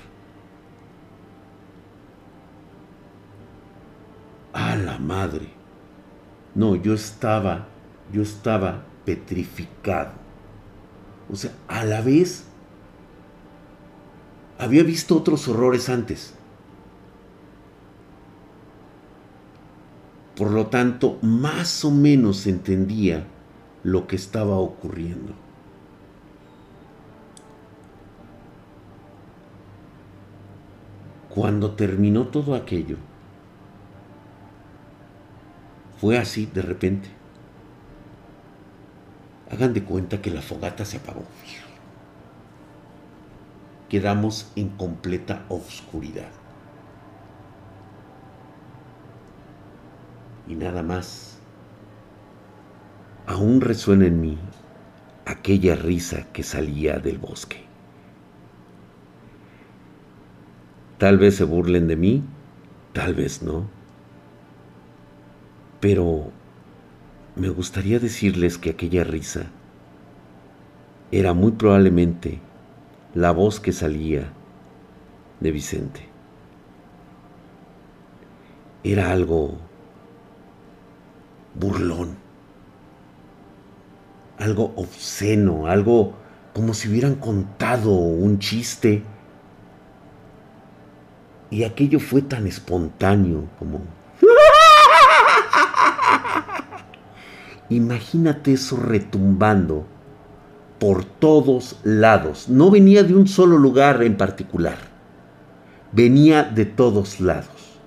A 4.52 4.76
la 4.76 4.95
madre. 5.06 5.48
No, 6.54 6.74
yo 6.74 6.94
estaba, 6.94 7.68
yo 8.12 8.22
estaba 8.22 8.84
petrificado. 9.04 10.12
O 11.30 11.36
sea, 11.36 11.52
a 11.68 11.84
la 11.84 12.00
vez 12.00 12.44
había 14.58 14.82
visto 14.82 15.16
otros 15.16 15.48
horrores 15.48 15.88
antes. 15.88 16.34
Por 20.36 20.50
lo 20.50 20.66
tanto, 20.66 21.18
más 21.22 21.84
o 21.84 21.90
menos 21.90 22.46
entendía 22.46 23.26
lo 23.82 24.06
que 24.06 24.16
estaba 24.16 24.56
ocurriendo. 24.56 25.32
Cuando 31.30 31.72
terminó 31.72 32.28
todo 32.28 32.54
aquello, 32.54 32.96
fue 35.98 36.18
así 36.18 36.46
de 36.46 36.62
repente. 36.62 37.08
Hagan 39.50 39.72
de 39.72 39.84
cuenta 39.84 40.20
que 40.20 40.30
la 40.30 40.42
fogata 40.42 40.84
se 40.84 40.98
apagó. 40.98 41.24
Quedamos 43.88 44.52
en 44.56 44.70
completa 44.70 45.44
oscuridad. 45.48 46.30
Y 50.48 50.54
nada 50.54 50.82
más. 50.82 51.38
Aún 53.26 53.60
resuena 53.60 54.06
en 54.06 54.20
mí 54.20 54.38
aquella 55.24 55.74
risa 55.74 56.26
que 56.32 56.42
salía 56.42 56.98
del 56.98 57.18
bosque. 57.18 57.64
Tal 60.98 61.18
vez 61.18 61.36
se 61.36 61.44
burlen 61.44 61.88
de 61.88 61.96
mí, 61.96 62.24
tal 62.92 63.14
vez 63.14 63.42
no. 63.42 63.75
Pero 65.80 66.30
me 67.36 67.48
gustaría 67.50 67.98
decirles 67.98 68.56
que 68.58 68.70
aquella 68.70 69.04
risa 69.04 69.46
era 71.12 71.34
muy 71.34 71.52
probablemente 71.52 72.40
la 73.14 73.30
voz 73.30 73.60
que 73.60 73.72
salía 73.72 74.32
de 75.40 75.50
Vicente. 75.50 76.00
Era 78.82 79.10
algo 79.10 79.58
burlón, 81.54 82.16
algo 84.38 84.72
obsceno, 84.76 85.66
algo 85.66 86.14
como 86.54 86.72
si 86.72 86.88
hubieran 86.88 87.16
contado 87.16 87.90
un 87.90 88.38
chiste. 88.38 89.02
Y 91.50 91.64
aquello 91.64 92.00
fue 92.00 92.22
tan 92.22 92.46
espontáneo 92.46 93.44
como 93.58 93.80
Imagínate 97.68 98.52
eso 98.52 98.76
retumbando 98.76 99.86
por 100.78 101.04
todos 101.04 101.80
lados. 101.82 102.48
No 102.48 102.70
venía 102.70 103.02
de 103.02 103.14
un 103.14 103.26
solo 103.26 103.58
lugar 103.58 104.02
en 104.02 104.16
particular. 104.16 104.78
Venía 105.92 106.44
de 106.44 106.64
todos 106.66 107.20
lados. 107.20 107.78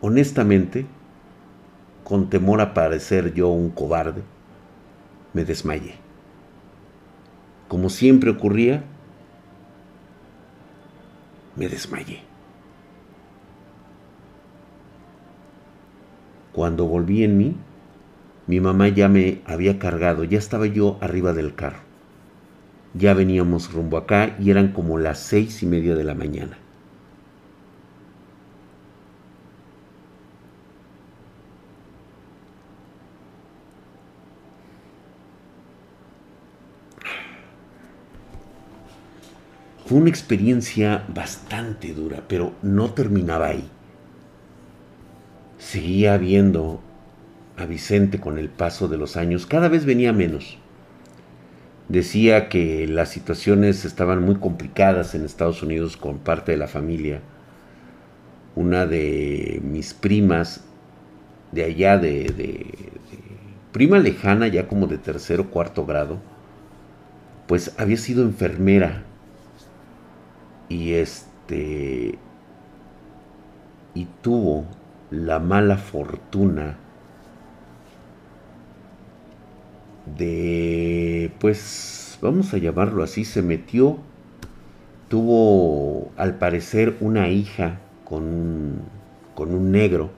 Honestamente, 0.00 0.86
con 2.04 2.30
temor 2.30 2.60
a 2.60 2.72
parecer 2.72 3.34
yo 3.34 3.48
un 3.48 3.70
cobarde, 3.70 4.22
me 5.34 5.44
desmayé. 5.44 5.96
Como 7.68 7.90
siempre 7.90 8.30
ocurría, 8.30 8.82
me 11.54 11.68
desmayé. 11.68 12.29
Cuando 16.52 16.86
volví 16.86 17.22
en 17.24 17.38
mí, 17.38 17.56
mi 18.46 18.60
mamá 18.60 18.88
ya 18.88 19.08
me 19.08 19.42
había 19.46 19.78
cargado, 19.78 20.24
ya 20.24 20.38
estaba 20.38 20.66
yo 20.66 20.98
arriba 21.00 21.32
del 21.32 21.54
carro. 21.54 21.78
Ya 22.94 23.14
veníamos 23.14 23.72
rumbo 23.72 23.96
acá 23.96 24.36
y 24.40 24.50
eran 24.50 24.72
como 24.72 24.98
las 24.98 25.20
seis 25.20 25.62
y 25.62 25.66
media 25.66 25.94
de 25.94 26.04
la 26.04 26.14
mañana. 26.14 26.58
Fue 39.86 39.98
una 39.98 40.08
experiencia 40.08 41.04
bastante 41.12 41.92
dura, 41.94 42.22
pero 42.28 42.52
no 42.62 42.90
terminaba 42.90 43.48
ahí. 43.48 43.68
Seguía 45.60 46.16
viendo 46.16 46.80
a 47.58 47.66
Vicente 47.66 48.18
con 48.18 48.38
el 48.38 48.48
paso 48.48 48.88
de 48.88 48.96
los 48.96 49.18
años, 49.18 49.44
cada 49.44 49.68
vez 49.68 49.84
venía 49.84 50.10
menos. 50.10 50.56
Decía 51.90 52.48
que 52.48 52.86
las 52.86 53.10
situaciones 53.10 53.84
estaban 53.84 54.22
muy 54.22 54.36
complicadas 54.36 55.14
en 55.14 55.26
Estados 55.26 55.62
Unidos 55.62 55.98
con 55.98 56.18
parte 56.18 56.52
de 56.52 56.58
la 56.58 56.66
familia. 56.66 57.20
Una 58.56 58.86
de 58.86 59.60
mis 59.62 59.92
primas, 59.92 60.64
de 61.52 61.64
allá, 61.64 61.98
de, 61.98 62.64
prima 63.70 63.98
lejana, 63.98 64.48
ya 64.48 64.66
como 64.66 64.86
de 64.86 64.96
tercero 64.96 65.42
o 65.42 65.50
cuarto 65.50 65.84
grado, 65.84 66.20
pues 67.46 67.74
había 67.76 67.98
sido 67.98 68.22
enfermera. 68.22 69.02
Y 70.70 70.92
este. 70.92 72.18
Y 73.94 74.06
tuvo 74.22 74.64
la 75.10 75.38
mala 75.38 75.76
fortuna 75.76 76.78
de, 80.16 81.32
pues, 81.40 82.18
vamos 82.22 82.52
a 82.54 82.58
llamarlo 82.58 83.02
así, 83.02 83.24
se 83.24 83.42
metió, 83.42 83.98
tuvo 85.08 86.12
al 86.16 86.36
parecer 86.38 86.96
una 87.00 87.28
hija 87.28 87.80
con, 88.04 88.82
con 89.34 89.54
un 89.54 89.72
negro. 89.72 90.10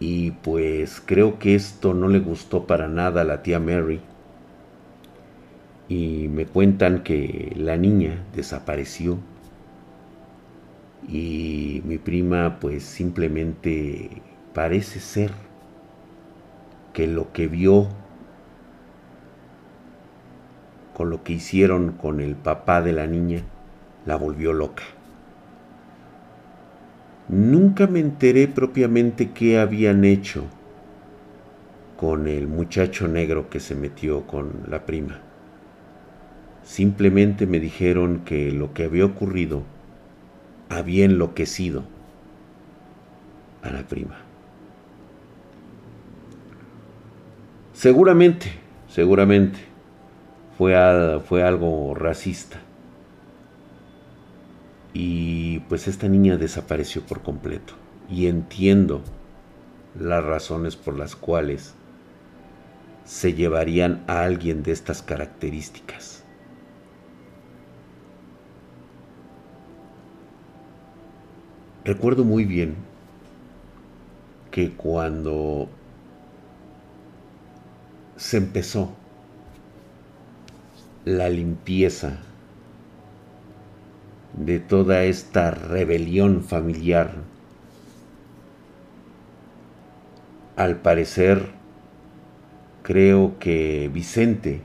Y 0.00 0.30
pues 0.30 1.02
creo 1.04 1.40
que 1.40 1.56
esto 1.56 1.92
no 1.92 2.06
le 2.06 2.20
gustó 2.20 2.66
para 2.66 2.86
nada 2.86 3.22
a 3.22 3.24
la 3.24 3.42
tía 3.42 3.58
Mary. 3.58 4.00
Y 5.88 6.28
me 6.28 6.46
cuentan 6.46 7.02
que 7.02 7.52
la 7.56 7.76
niña 7.76 8.24
desapareció. 8.34 9.18
Y 11.06 11.82
mi 11.84 11.98
prima 11.98 12.58
pues 12.58 12.82
simplemente 12.82 14.22
parece 14.52 15.00
ser 15.00 15.30
que 16.92 17.06
lo 17.06 17.32
que 17.32 17.46
vio 17.46 17.88
con 20.94 21.10
lo 21.10 21.22
que 21.22 21.34
hicieron 21.34 21.92
con 21.92 22.20
el 22.20 22.34
papá 22.34 22.82
de 22.82 22.92
la 22.92 23.06
niña 23.06 23.42
la 24.04 24.16
volvió 24.16 24.52
loca. 24.52 24.82
Nunca 27.28 27.86
me 27.86 28.00
enteré 28.00 28.48
propiamente 28.48 29.30
qué 29.30 29.60
habían 29.60 30.04
hecho 30.04 30.46
con 31.96 32.26
el 32.26 32.48
muchacho 32.48 33.06
negro 33.06 33.50
que 33.50 33.60
se 33.60 33.74
metió 33.74 34.26
con 34.26 34.64
la 34.68 34.86
prima. 34.86 35.20
Simplemente 36.64 37.46
me 37.46 37.60
dijeron 37.60 38.22
que 38.24 38.50
lo 38.50 38.72
que 38.72 38.84
había 38.84 39.04
ocurrido 39.04 39.62
había 40.68 41.04
enloquecido 41.04 41.84
a 43.62 43.70
la 43.70 43.86
prima. 43.86 44.16
Seguramente, 47.72 48.52
seguramente 48.88 49.58
fue, 50.56 50.74
fue 51.26 51.42
algo 51.42 51.94
racista. 51.94 52.58
Y 54.92 55.60
pues 55.68 55.86
esta 55.86 56.08
niña 56.08 56.36
desapareció 56.36 57.02
por 57.02 57.22
completo. 57.22 57.74
Y 58.10 58.26
entiendo 58.26 59.02
las 59.98 60.24
razones 60.24 60.76
por 60.76 60.98
las 60.98 61.14
cuales 61.14 61.74
se 63.04 63.34
llevarían 63.34 64.02
a 64.06 64.22
alguien 64.22 64.62
de 64.62 64.72
estas 64.72 65.02
características. 65.02 66.17
Recuerdo 71.88 72.22
muy 72.22 72.44
bien 72.44 72.74
que 74.50 74.72
cuando 74.72 75.70
se 78.14 78.36
empezó 78.36 78.92
la 81.06 81.30
limpieza 81.30 82.18
de 84.34 84.60
toda 84.60 85.04
esta 85.04 85.50
rebelión 85.50 86.44
familiar. 86.44 87.14
Al 90.56 90.76
parecer, 90.82 91.52
creo 92.82 93.38
que 93.38 93.90
Vicente 93.90 94.60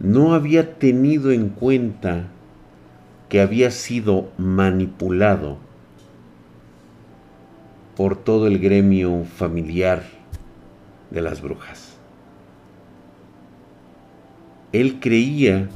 no 0.00 0.32
había 0.32 0.78
tenido 0.78 1.32
en 1.32 1.50
cuenta 1.50 2.30
que 3.28 3.40
había 3.40 3.70
sido 3.70 4.28
manipulado 4.38 5.58
por 7.96 8.16
todo 8.16 8.46
el 8.46 8.58
gremio 8.58 9.24
familiar 9.24 10.02
de 11.10 11.20
las 11.20 11.40
brujas. 11.40 11.96
Él 14.72 14.98
creía 15.00 15.68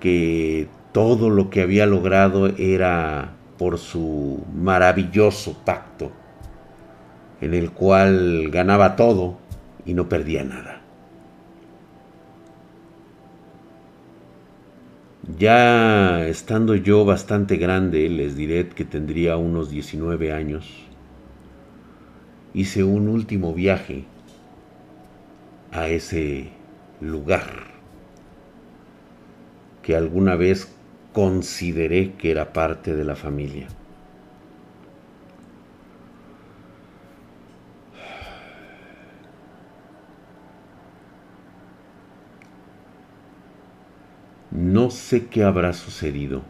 que 0.00 0.68
todo 0.92 1.28
lo 1.28 1.50
que 1.50 1.60
había 1.60 1.84
logrado 1.84 2.46
era 2.56 3.34
por 3.58 3.78
su 3.78 4.44
maravilloso 4.54 5.54
pacto, 5.64 6.10
en 7.40 7.52
el 7.52 7.70
cual 7.72 8.48
ganaba 8.50 8.96
todo 8.96 9.36
y 9.84 9.92
no 9.92 10.08
perdía 10.08 10.42
nada. 10.42 10.75
Ya 15.28 16.24
estando 16.28 16.76
yo 16.76 17.04
bastante 17.04 17.56
grande, 17.56 18.08
les 18.08 18.36
diré 18.36 18.68
que 18.68 18.84
tendría 18.84 19.36
unos 19.36 19.68
19 19.68 20.30
años, 20.30 20.72
hice 22.54 22.84
un 22.84 23.08
último 23.08 23.52
viaje 23.52 24.04
a 25.72 25.88
ese 25.88 26.50
lugar 27.00 27.74
que 29.82 29.96
alguna 29.96 30.36
vez 30.36 30.72
consideré 31.12 32.12
que 32.12 32.30
era 32.30 32.52
parte 32.52 32.94
de 32.94 33.04
la 33.04 33.16
familia. 33.16 33.66
No 44.56 44.88
sé 44.88 45.26
qué 45.26 45.44
habrá 45.44 45.74
sucedido, 45.74 46.40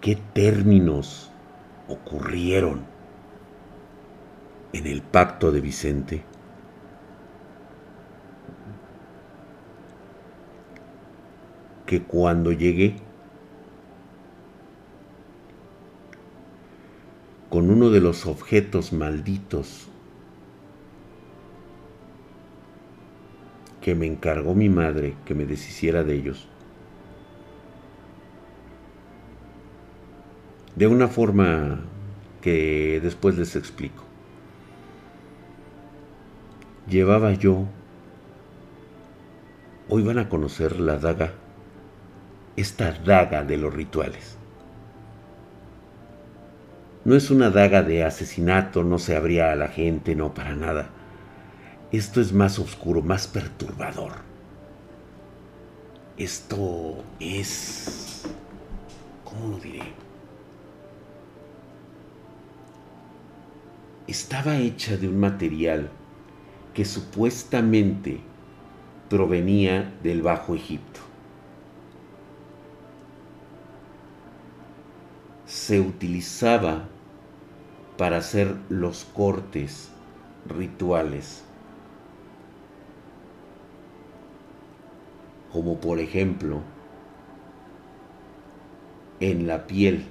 qué 0.00 0.14
términos 0.14 1.32
ocurrieron 1.88 2.82
en 4.72 4.86
el 4.86 5.02
pacto 5.02 5.50
de 5.50 5.60
Vicente. 5.60 6.22
Que 11.86 12.04
cuando 12.04 12.52
llegué 12.52 12.94
con 17.50 17.68
uno 17.68 17.90
de 17.90 18.00
los 18.00 18.26
objetos 18.26 18.92
malditos 18.92 19.91
que 23.82 23.94
me 23.94 24.06
encargó 24.06 24.54
mi 24.54 24.70
madre 24.70 25.14
que 25.26 25.34
me 25.34 25.44
deshiciera 25.44 26.04
de 26.04 26.14
ellos, 26.14 26.48
de 30.76 30.86
una 30.86 31.08
forma 31.08 31.80
que 32.40 33.00
después 33.02 33.36
les 33.36 33.56
explico 33.56 34.04
llevaba 36.88 37.32
yo. 37.32 37.66
Hoy 39.88 40.02
van 40.02 40.18
a 40.18 40.28
conocer 40.28 40.80
la 40.80 40.98
daga, 40.98 41.32
esta 42.56 42.92
daga 42.92 43.44
de 43.44 43.56
los 43.56 43.72
rituales. 43.74 44.38
No 47.04 47.16
es 47.16 47.30
una 47.30 47.50
daga 47.50 47.82
de 47.82 48.04
asesinato, 48.04 48.84
no 48.84 48.98
se 48.98 49.16
abría 49.16 49.50
a 49.52 49.56
la 49.56 49.68
gente, 49.68 50.14
no 50.14 50.34
para 50.34 50.54
nada. 50.54 50.90
Esto 51.92 52.22
es 52.22 52.32
más 52.32 52.58
oscuro, 52.58 53.02
más 53.02 53.26
perturbador. 53.26 54.12
Esto 56.16 57.04
es... 57.20 58.22
¿Cómo 59.24 59.48
lo 59.48 59.58
diré? 59.58 59.82
Estaba 64.06 64.56
hecha 64.56 64.96
de 64.96 65.06
un 65.06 65.20
material 65.20 65.90
que 66.72 66.86
supuestamente 66.86 68.20
provenía 69.10 69.92
del 70.02 70.22
Bajo 70.22 70.54
Egipto. 70.54 71.00
Se 75.44 75.78
utilizaba 75.78 76.88
para 77.98 78.16
hacer 78.16 78.56
los 78.70 79.04
cortes 79.04 79.90
rituales. 80.46 81.44
Como 85.52 85.78
por 85.80 86.00
ejemplo 86.00 86.60
en 89.20 89.46
la 89.46 89.66
piel 89.66 90.04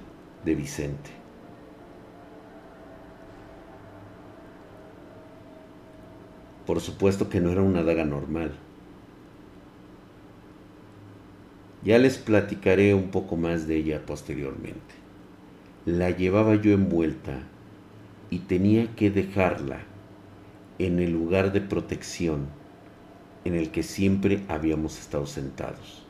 de 0.44 0.54
Vicente. 0.54 1.10
Por 6.66 6.80
supuesto 6.80 7.28
que 7.28 7.40
no 7.40 7.50
era 7.50 7.60
una 7.60 7.82
daga 7.82 8.04
normal. 8.04 8.52
Ya 11.82 11.98
les 11.98 12.18
platicaré 12.18 12.94
un 12.94 13.10
poco 13.10 13.36
más 13.36 13.66
de 13.66 13.76
ella 13.76 14.06
posteriormente. 14.06 14.94
La 15.84 16.10
llevaba 16.10 16.54
yo 16.54 16.72
envuelta 16.72 17.40
y 18.30 18.38
tenía 18.38 18.94
que 18.94 19.10
dejarla 19.10 19.80
en 20.78 21.00
el 21.00 21.10
lugar 21.10 21.52
de 21.52 21.60
protección 21.60 22.61
en 23.44 23.54
el 23.54 23.70
que 23.70 23.82
siempre 23.82 24.42
habíamos 24.48 24.98
estado 24.98 25.26
sentados. 25.26 26.02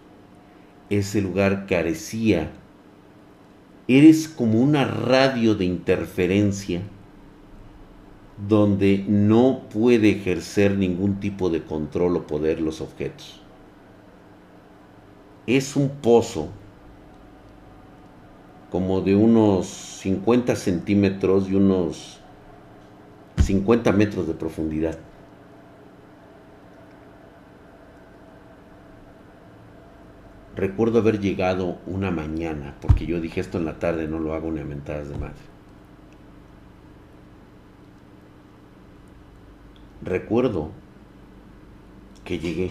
Ese 0.90 1.22
lugar 1.22 1.66
carecía, 1.66 2.50
eres 3.88 4.28
como 4.28 4.60
una 4.60 4.84
radio 4.84 5.54
de 5.54 5.64
interferencia 5.64 6.82
donde 8.48 9.04
no 9.08 9.62
puede 9.72 10.10
ejercer 10.10 10.76
ningún 10.76 11.20
tipo 11.20 11.48
de 11.50 11.62
control 11.62 12.16
o 12.16 12.26
poder 12.26 12.60
los 12.60 12.80
objetos. 12.80 13.40
Es 15.46 15.76
un 15.76 15.88
pozo 15.88 16.48
como 18.70 19.02
de 19.02 19.14
unos 19.14 19.66
50 19.66 20.56
centímetros 20.56 21.48
y 21.48 21.54
unos 21.54 22.18
50 23.38 23.92
metros 23.92 24.26
de 24.26 24.34
profundidad. 24.34 24.98
Recuerdo 30.54 30.98
haber 30.98 31.18
llegado 31.18 31.78
una 31.86 32.10
mañana, 32.10 32.76
porque 32.82 33.06
yo 33.06 33.20
dije 33.20 33.40
esto 33.40 33.56
en 33.56 33.64
la 33.64 33.78
tarde, 33.78 34.06
no 34.06 34.18
lo 34.18 34.34
hago 34.34 34.50
ni 34.50 34.60
a 34.60 34.64
mentadas 34.64 35.08
de 35.08 35.16
madre. 35.16 35.34
Recuerdo 40.02 40.70
que 42.24 42.38
llegué. 42.38 42.70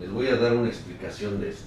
Les 0.00 0.12
voy 0.12 0.28
a 0.28 0.36
dar 0.36 0.54
una 0.54 0.68
explicación 0.68 1.40
de 1.40 1.48
esto. 1.48 1.64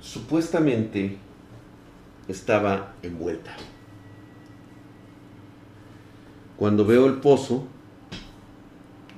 Supuestamente 0.00 1.18
estaba 2.26 2.94
envuelta. 3.02 3.54
Cuando 6.58 6.84
veo 6.84 7.06
el 7.06 7.14
pozo, 7.14 7.66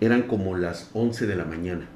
eran 0.01 0.23
como 0.23 0.57
las 0.57 0.91
11 0.93 1.27
de 1.27 1.37
la 1.37 1.45
mañana. 1.45 1.87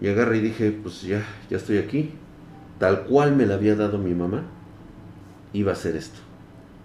Y 0.00 0.08
agarré 0.08 0.38
y 0.38 0.40
dije, 0.40 0.70
pues 0.70 1.02
ya, 1.02 1.24
ya 1.50 1.56
estoy 1.56 1.78
aquí. 1.78 2.12
Tal 2.78 3.04
cual 3.04 3.34
me 3.34 3.46
la 3.46 3.54
había 3.54 3.74
dado 3.74 3.98
mi 3.98 4.14
mamá, 4.14 4.44
iba 5.52 5.72
a 5.72 5.74
hacer 5.74 5.96
esto. 5.96 6.20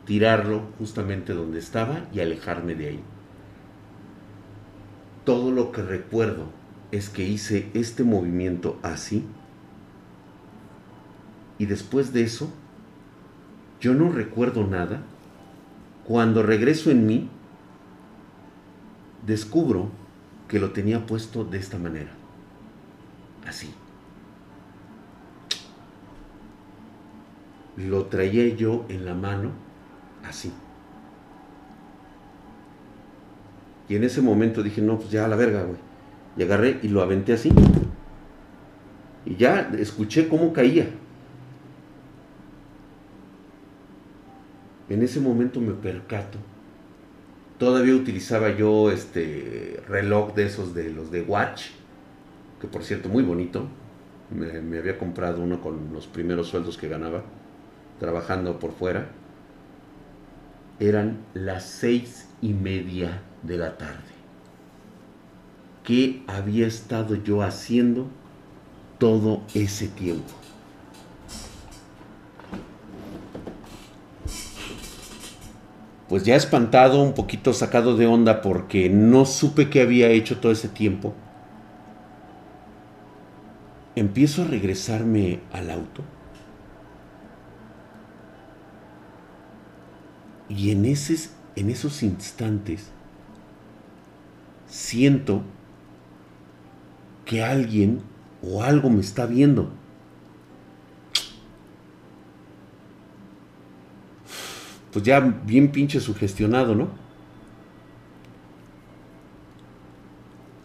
Tirarlo 0.06 0.64
justamente 0.80 1.34
donde 1.34 1.60
estaba 1.60 2.08
y 2.14 2.20
alejarme 2.20 2.76
de 2.76 2.88
ahí. 2.88 3.00
Todo 5.24 5.52
lo 5.52 5.72
que 5.72 5.82
recuerdo 5.82 6.46
es 6.92 7.10
que 7.10 7.24
hice 7.24 7.70
este 7.74 8.04
movimiento 8.04 8.80
así. 8.82 9.26
Y 11.58 11.66
después 11.66 12.12
de 12.12 12.24
eso, 12.24 12.52
yo 13.80 13.94
no 13.94 14.12
recuerdo 14.12 14.66
nada. 14.66 15.04
Cuando 16.06 16.44
regreso 16.44 16.92
en 16.92 17.06
mí, 17.06 17.30
descubro 19.26 19.90
que 20.48 20.60
lo 20.60 20.72
tenía 20.72 21.06
puesto 21.06 21.46
de 21.46 21.58
esta 21.58 21.78
manera 21.78 22.12
así. 23.48 23.74
Lo 27.76 28.06
traía 28.06 28.48
yo 28.56 28.86
en 28.90 29.06
la 29.06 29.16
mano, 29.16 29.52
así. 30.24 30.52
Y 33.90 33.96
en 33.96 34.04
ese 34.04 34.22
momento 34.22 34.64
dije, 34.64 34.82
no, 34.82 34.98
pues 34.98 35.12
ya 35.12 35.26
a 35.26 35.28
la 35.28 35.36
verga, 35.36 35.64
güey. 35.64 35.80
Y 36.38 36.44
agarré 36.44 36.80
y 36.82 36.88
lo 36.88 37.02
aventé 37.02 37.34
así. 37.34 37.52
Y 39.26 39.36
ya 39.36 39.72
escuché 39.78 40.28
cómo 40.28 40.54
caía. 40.54 40.88
En 44.94 45.02
ese 45.02 45.20
momento 45.20 45.60
me 45.60 45.74
percato. 45.74 46.38
Todavía 47.58 47.96
utilizaba 47.96 48.56
yo 48.56 48.92
este 48.92 49.82
reloj 49.88 50.36
de 50.36 50.46
esos 50.46 50.76
de 50.76 50.92
los 50.92 51.10
de 51.10 51.24
Watch 51.24 51.70
que 52.62 52.68
por 52.68 52.84
cierto 52.84 53.10
muy 53.10 53.24
bonito. 53.24 53.66
Me, 54.30 54.78
había 54.78 55.00
comprado 55.00 55.42
uno 55.42 55.62
con 55.62 55.92
los 55.92 56.06
primeros 56.06 56.48
sueldos 56.48 56.78
que 56.78 56.88
ganaba, 56.88 57.24
trabajando 58.00 58.60
por 58.60 58.72
fuera. 58.72 59.10
Eran 60.80 61.18
las 61.34 61.66
seis 61.66 62.30
y 62.40 62.54
media 62.54 63.24
de 63.42 63.58
la 63.58 63.78
tarde. 63.78 64.14
¿Qué 65.84 66.24
había 66.28 66.68
estado 66.68 67.16
yo 67.16 67.42
haciendo 67.42 68.08
todo 69.00 69.42
ese 69.56 69.88
tiempo? 69.88 70.43
Pues 76.14 76.26
ya 76.26 76.36
espantado, 76.36 77.02
un 77.02 77.16
poquito 77.16 77.54
sacado 77.54 77.98
de 77.98 78.06
onda 78.06 78.44
porque 78.44 78.88
no 78.88 79.26
supe 79.26 79.72
qué 79.72 79.82
había 79.82 80.10
hecho 80.10 80.40
todo 80.40 80.52
ese 80.52 80.70
tiempo 80.70 81.16
empiezo 83.96 84.44
a 84.44 84.46
regresarme 84.46 85.40
al 85.52 85.72
auto. 85.72 86.04
Y 90.50 90.70
en, 90.70 90.86
en 90.86 91.70
esos 91.72 92.04
instantes 92.04 92.92
siento 94.68 95.42
que 97.26 97.44
alguien 97.44 98.04
o 98.44 98.62
algo 98.62 98.92
me 98.92 99.02
está 99.02 99.26
viendo. 99.26 99.72
Pues 104.94 105.04
ya 105.04 105.20
bien 105.20 105.72
pinche 105.72 106.00
sugestionado, 106.00 106.76
¿no? 106.76 106.88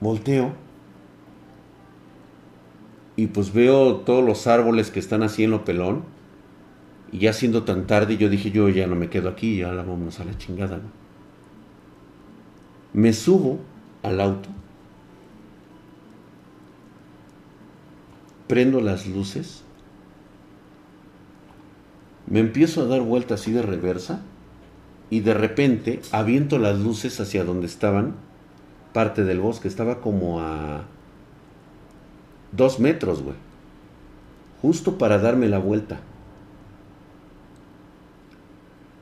Volteo 0.00 0.68
y 3.18 3.26
pues 3.26 3.52
veo 3.52 3.96
todos 3.96 4.24
los 4.24 4.46
árboles 4.46 4.92
que 4.92 5.00
están 5.00 5.24
así 5.24 5.42
en 5.42 5.50
lo 5.50 5.64
pelón. 5.64 6.04
Y 7.10 7.18
ya 7.18 7.32
siendo 7.32 7.64
tan 7.64 7.88
tarde, 7.88 8.16
yo 8.16 8.28
dije, 8.28 8.52
yo 8.52 8.68
ya 8.68 8.86
no 8.86 8.94
me 8.94 9.10
quedo 9.10 9.28
aquí, 9.28 9.56
ya 9.56 9.72
la 9.72 9.82
vamos 9.82 10.20
a 10.20 10.24
la 10.24 10.38
chingada. 10.38 10.80
Me 12.92 13.12
subo 13.12 13.58
al 14.04 14.20
auto, 14.20 14.48
prendo 18.46 18.80
las 18.80 19.08
luces, 19.08 19.64
me 22.28 22.40
empiezo 22.40 22.82
a 22.82 22.86
dar 22.86 23.00
vuelta 23.00 23.34
así 23.34 23.52
de 23.52 23.62
reversa 23.62 24.22
y 25.10 25.20
de 25.20 25.34
repente 25.34 26.00
aviento 26.12 26.58
las 26.58 26.78
luces 26.78 27.18
hacia 27.20 27.44
donde 27.44 27.66
estaban 27.66 28.14
parte 28.92 29.24
del 29.24 29.40
bosque. 29.40 29.68
Estaba 29.68 30.00
como 30.00 30.40
a 30.40 30.84
Dos 32.52 32.80
metros, 32.80 33.22
güey. 33.22 33.36
Justo 34.62 34.98
para 34.98 35.18
darme 35.18 35.48
la 35.48 35.58
vuelta. 35.58 36.00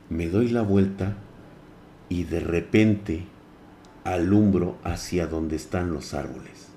Me 0.09 0.29
doy 0.29 0.49
la 0.49 0.63
vuelta 0.63 1.17
y 2.09 2.25
de 2.25 2.41
repente 2.41 3.25
alumbro 4.05 4.77
hacia 4.85 5.27
donde 5.27 5.57
están 5.57 5.93
los 5.93 6.15
árboles. 6.15 6.69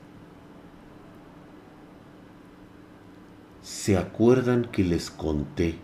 ¿Se 3.61 3.97
acuerdan 3.97 4.65
que 4.65 4.83
les 4.83 5.11
conté 5.11 5.77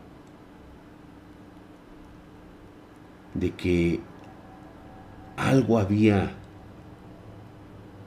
de 3.36 3.52
que 3.52 4.00
algo 5.38 5.78
había 5.78 6.32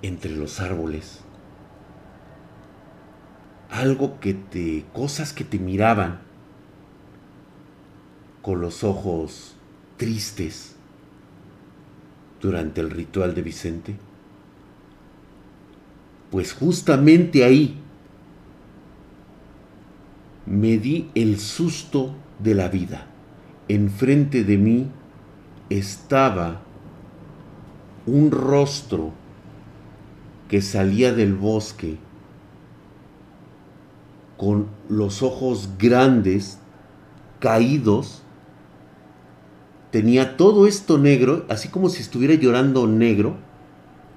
entre 0.03 0.35
los 0.35 0.61
árboles? 0.61 1.23
algo 3.71 4.19
que 4.21 4.35
te, 4.35 4.85
cosas 4.93 5.33
que 5.33 5.45
te 5.45 5.59
miraban 5.59 6.21
con 8.43 8.61
los 8.61 8.83
ojos 8.85 9.55
tristes 9.97 10.77
durante 12.41 12.81
el 12.81 12.91
ritual 12.91 13.35
de 13.35 13.43
Vicente? 13.43 13.97
Pues 16.31 16.53
justamente 16.53 17.45
ahí 17.45 17.79
me 20.47 20.79
di 20.79 21.11
el 21.15 21.39
susto 21.39 22.15
de 22.39 22.55
la 22.55 22.69
vida. 22.69 23.07
Enfrente 23.69 24.45
de 24.45 24.57
mí 24.57 24.91
estaba 25.71 26.61
un 28.07 28.31
rostro 28.31 29.13
que 30.49 30.63
salía 30.63 31.13
del 31.13 31.35
bosque 31.35 31.99
con 34.37 34.69
los 34.89 35.23
ojos 35.23 35.71
grandes, 35.79 36.59
caídos, 37.41 38.23
tenía 39.91 40.37
todo 40.37 40.67
esto 40.67 40.97
negro, 40.97 41.45
así 41.49 41.69
como 41.69 41.89
si 41.89 42.03
estuviera 42.03 42.35
llorando 42.35 42.87
negro, 42.87 43.37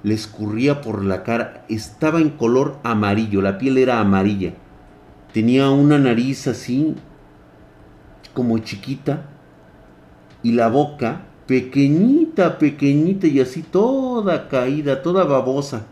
le 0.04 0.14
escurría 0.14 0.82
por 0.82 1.04
la 1.04 1.24
cara, 1.24 1.66
estaba 1.70 2.20
en 2.20 2.30
color 2.30 2.80
amarillo, 2.84 3.42
la 3.42 3.58
piel 3.58 3.78
era 3.78 4.00
amarilla, 4.00 4.54
tenía 5.34 5.70
una 5.70 5.98
nariz 5.98 6.48
así 6.48 6.96
como 8.34 8.58
chiquita. 8.60 9.28
Y 10.44 10.54
la 10.54 10.70
boca 10.70 11.22
pequeñita, 11.52 12.58
pequeñita 12.58 13.28
y 13.28 13.42
así 13.42 13.62
toda 13.62 14.48
caída, 14.48 15.04
toda 15.04 15.26
babosa. 15.26 15.86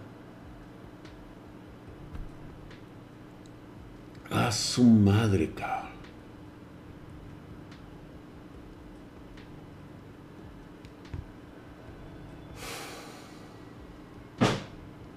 A 4.32 4.54
su 4.54 4.86
madre, 4.86 5.52
cabrón. 5.52 5.90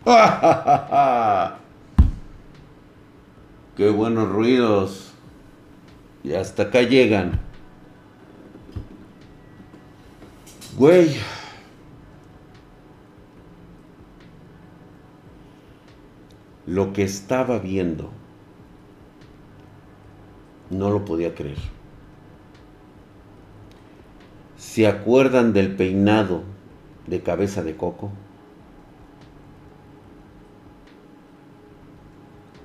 ¡Qué 3.77 3.91
buenos 3.91 4.29
ruidos! 4.29 5.13
Y 6.25 6.33
hasta 6.35 6.65
acá 6.65 6.83
llegan. 6.83 7.52
Güey. 10.77 11.17
Lo 16.67 16.93
que 16.93 17.03
estaba 17.03 17.59
viendo 17.59 18.11
no 20.71 20.91
lo 20.91 21.05
podía 21.05 21.35
creer. 21.35 21.59
¿Se 24.57 24.87
acuerdan 24.87 25.53
del 25.53 25.77
peinado 25.77 26.43
de 27.07 27.23
cabeza 27.23 27.63
de 27.63 27.77
coco? 27.77 28.11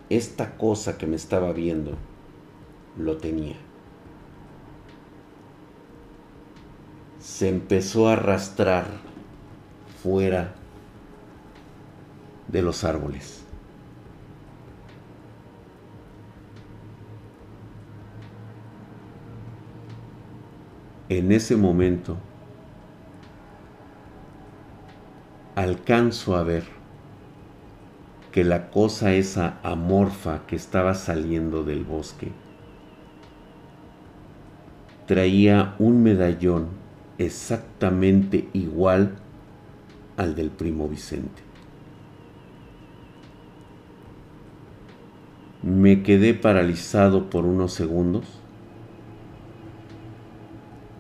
Esta 0.10 0.58
cosa 0.58 0.98
que 0.98 1.08
me 1.08 1.18
estaba 1.18 1.52
viendo 1.52 1.98
lo 2.98 3.18
tenía. 3.18 3.67
Se 7.28 7.50
empezó 7.50 8.08
a 8.08 8.14
arrastrar 8.14 8.86
fuera 10.02 10.56
de 12.48 12.62
los 12.62 12.86
árboles. 12.86 13.44
en 21.10 21.32
ese 21.32 21.56
momento 21.56 22.18
alcanzo 25.56 26.36
a 26.36 26.44
ver 26.44 26.66
que 28.32 28.44
la 28.44 28.70
cosa 28.70 29.14
esa 29.14 29.58
amorfa 29.64 30.46
que 30.48 30.56
estaba 30.56 30.96
saliendo 30.96 31.64
del 31.64 31.86
bosque 31.86 32.32
traía 35.08 35.76
un 35.80 36.04
medallón 36.04 36.87
exactamente 37.18 38.48
igual 38.54 39.16
al 40.18 40.36
del 40.36 40.50
primo 40.50 40.88
Vicente. 40.88 41.42
Me 45.64 46.04
quedé 46.04 46.34
paralizado 46.34 47.30
por 47.30 47.46
unos 47.46 47.74
segundos 47.74 48.26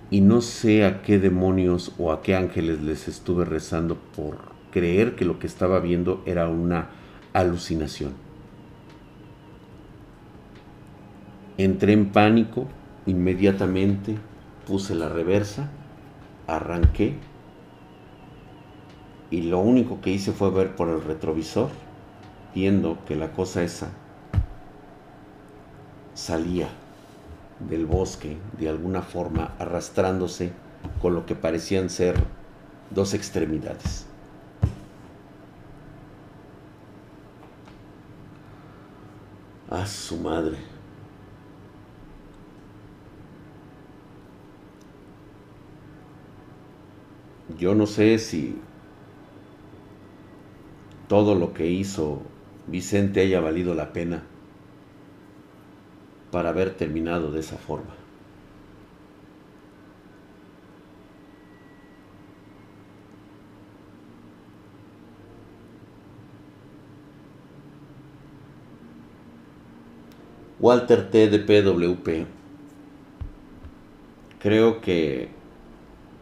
y 0.10 0.22
no 0.22 0.42
sé 0.42 0.86
a 0.86 1.02
qué 1.02 1.20
demonios 1.20 1.94
o 1.98 2.12
a 2.12 2.22
qué 2.22 2.36
ángeles 2.36 2.82
les 2.82 3.08
estuve 3.08 3.46
rezando 3.46 3.98
por 4.16 4.38
creer 4.72 5.16
que 5.16 5.26
lo 5.26 5.40
que 5.40 5.48
estaba 5.48 5.80
viendo 5.80 6.24
era 6.26 6.48
una 6.48 6.90
alucinación. 7.34 8.14
Entré 11.58 11.94
en 11.94 12.12
pánico, 12.12 12.68
inmediatamente 13.06 14.16
puse 14.66 14.94
la 14.96 15.10
reversa, 15.10 15.72
arranqué 16.48 17.18
y 19.30 19.42
lo 19.44 19.60
único 19.60 20.00
que 20.02 20.12
hice 20.12 20.32
fue 20.32 20.50
ver 20.52 20.76
por 20.76 20.88
el 20.88 21.04
retrovisor, 21.04 21.70
viendo 22.56 22.98
que 23.06 23.16
la 23.16 23.34
cosa 23.34 23.62
esa 23.62 23.90
salía 26.14 26.70
del 27.60 27.86
bosque, 27.86 28.38
de 28.58 28.70
alguna 28.70 29.02
forma 29.02 29.54
arrastrándose 29.60 30.52
con 31.02 31.14
lo 31.14 31.26
que 31.26 31.36
parecían 31.36 31.90
ser 31.90 32.16
dos 32.90 33.14
extremidades. 33.14 34.06
A 39.70 39.86
su 39.86 40.18
madre. 40.18 40.77
Yo 47.58 47.74
no 47.74 47.88
sé 47.88 48.20
si 48.20 48.56
todo 51.08 51.34
lo 51.36 51.54
que 51.54 51.68
hizo 51.68 52.22
Vicente 52.68 53.22
haya 53.22 53.40
valido 53.40 53.74
la 53.74 53.94
pena 53.94 54.24
para 56.32 56.50
haber 56.50 56.76
terminado 56.76 57.32
de 57.32 57.40
esa 57.40 57.58
forma. 57.58 57.96
Walter 70.60 71.10
T. 71.10 71.30
de 71.30 71.40
PWP. 71.40 72.28
Creo 74.40 74.82
que 74.82 75.37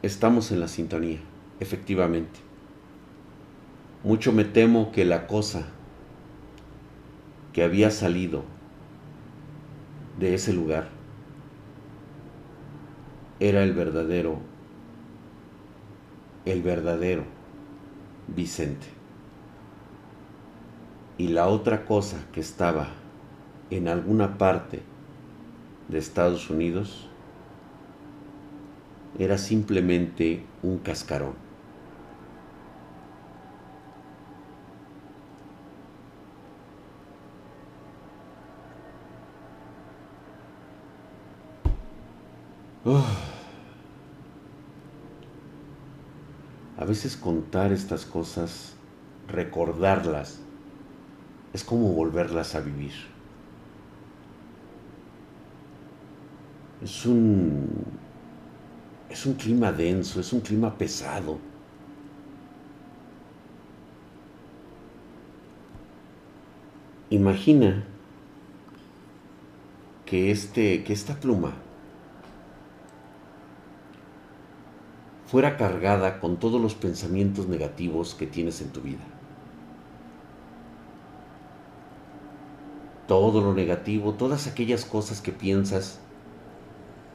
estamos 0.06 0.52
en 0.52 0.60
la 0.60 0.68
sintonía, 0.68 1.20
efectivamente. 1.60 2.40
Mucho 4.04 4.32
me 4.32 4.46
temo 4.46 4.92
que 4.92 5.04
la 5.04 5.26
cosa 5.26 5.66
que 7.54 7.64
había 7.64 7.90
salido 7.90 8.44
de 10.20 10.36
ese 10.36 10.54
lugar 10.54 10.90
era 13.40 13.64
el 13.64 13.74
verdadero, 13.74 14.38
el 16.46 16.62
verdadero 16.62 17.24
Vicente. 18.28 18.88
Y 21.18 21.30
la 21.30 21.48
otra 21.48 21.86
cosa 21.86 22.26
que 22.32 22.42
estaba 22.42 22.90
en 23.72 23.88
alguna 23.88 24.38
parte 24.38 24.82
de 25.88 25.98
Estados 25.98 26.50
Unidos 26.50 27.10
era 29.18 29.38
simplemente 29.38 30.44
un 30.62 30.80
cascarón. 30.80 31.46
A 46.78 46.86
veces 46.86 47.18
contar 47.18 47.72
estas 47.72 48.06
cosas, 48.06 48.76
recordarlas, 49.28 50.40
es 51.54 51.64
como 51.64 51.94
volverlas 51.94 52.54
a 52.54 52.60
vivir. 52.60 52.94
Es 56.84 57.06
un 57.08 58.05
es 59.10 59.26
un 59.26 59.34
clima 59.34 59.72
denso, 59.72 60.20
es 60.20 60.34
un 60.34 60.42
clima 60.42 60.78
pesado. 60.78 61.38
Imagina 67.10 67.84
que 70.06 70.32
este 70.32 70.84
que 70.84 70.94
esta 70.94 71.16
pluma 71.16 71.54
fuera 75.28 75.58
cargada 75.58 76.20
con 76.20 76.38
todos 76.38 76.62
los 76.62 76.76
pensamientos 76.76 77.48
negativos 77.48 78.16
que 78.16 78.28
tienes 78.28 78.62
en 78.62 78.70
tu 78.70 78.82
vida. 78.82 79.04
todo 83.08 83.42
lo 83.42 83.54
negativo, 83.54 84.14
todas 84.14 84.48
aquellas 84.48 84.86
cosas 84.86 85.22
que 85.22 85.32
piensas 85.32 86.00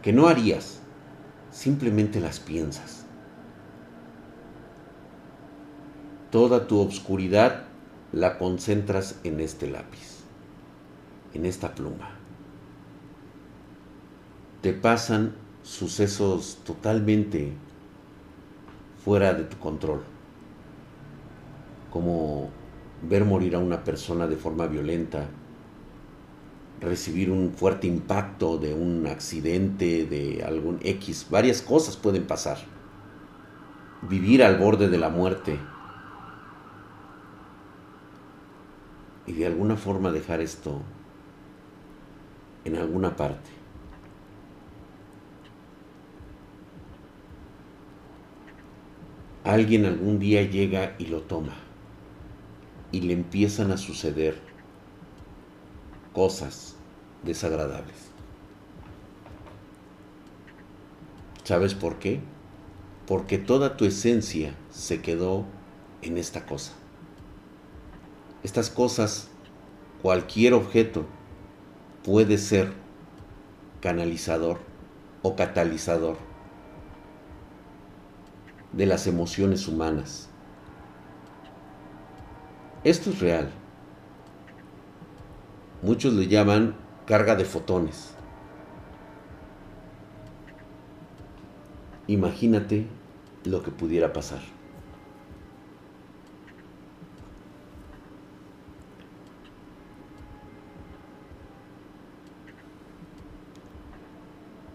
que 0.03 0.13
no 0.13 0.29
harías, 0.29 0.80
simplemente 1.51 2.21
las 2.21 2.41
piensas. 2.41 3.05
Toda 6.31 6.67
tu 6.67 6.81
obscuridad 6.81 7.65
la 8.13 8.39
concentras 8.39 9.19
en 9.25 9.41
este 9.41 9.69
lápiz, 9.69 10.21
en 11.35 11.47
esta 11.47 11.75
pluma. 11.75 12.11
Te 14.63 14.73
pasan 14.73 15.35
sucesos 15.63 16.59
totalmente 16.65 17.53
fuera 19.05 19.33
de 19.35 19.45
tu 19.45 19.59
control, 19.59 20.03
como 21.91 22.51
ver 23.03 23.25
morir 23.25 23.55
a 23.55 23.59
una 23.59 23.83
persona 23.83 24.27
de 24.27 24.37
forma 24.37 24.67
violenta, 24.67 25.27
recibir 26.81 27.31
un 27.31 27.53
fuerte 27.53 27.87
impacto 27.87 28.57
de 28.59 28.73
un 28.75 29.07
accidente, 29.07 30.07
de 30.07 30.43
algún 30.45 30.79
X, 30.83 31.27
varias 31.31 31.63
cosas 31.63 31.97
pueden 31.97 32.27
pasar. 32.27 32.59
Vivir 34.03 34.43
al 34.43 34.57
borde 34.57 34.89
de 34.89 34.99
la 34.99 35.11
muerte 35.11 35.59
y 39.27 39.33
de 39.33 39.47
alguna 39.47 39.77
forma 39.77 40.11
dejar 40.11 40.41
esto 40.41 40.81
en 42.65 42.77
alguna 42.77 43.15
parte. 43.15 43.51
Alguien 49.45 49.85
algún 49.85 50.19
día 50.19 50.43
llega 50.43 50.95
y 50.99 51.07
lo 51.07 51.23
toma 51.23 51.55
y 52.93 53.03
le 53.03 53.13
empiezan 53.13 53.71
a 53.71 53.77
suceder 53.77 54.50
cosas 56.13 56.77
desagradables. 57.23 58.11
¿Sabes 61.45 61.75
por 61.75 61.99
qué? 61.99 62.21
Porque 63.07 63.39
toda 63.39 63.77
tu 63.77 63.85
esencia 63.85 64.55
se 64.71 65.03
quedó 65.03 65.45
en 66.03 66.17
esta 66.17 66.47
cosa. 66.47 66.73
Estas 68.43 68.71
cosas, 68.71 69.29
cualquier 70.01 70.55
objeto, 70.55 71.07
puede 72.05 72.39
ser 72.39 72.73
canalizador 73.81 74.59
o 75.23 75.37
catalizador 75.37 76.17
de 78.73 78.87
las 78.87 79.07
emociones 79.07 79.67
humanas. 79.67 80.29
Esto 82.85 83.11
es 83.11 83.19
real. 83.19 83.51
Muchos 85.83 86.13
le 86.13 86.29
llaman 86.29 86.75
carga 87.07 87.37
de 87.37 87.45
fotones. 87.45 88.15
Imagínate 92.07 92.87
lo 93.45 93.63
que 93.63 93.71
pudiera 93.71 94.13
pasar. 94.13 94.41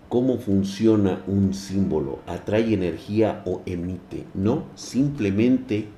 ¿Cómo 0.09 0.37
funciona 0.37 1.21
un 1.27 1.53
símbolo? 1.53 2.19
¿Atrae 2.25 2.73
energía 2.73 3.43
o 3.45 3.61
emite? 3.65 4.25
No, 4.33 4.63
simplemente 4.75 5.89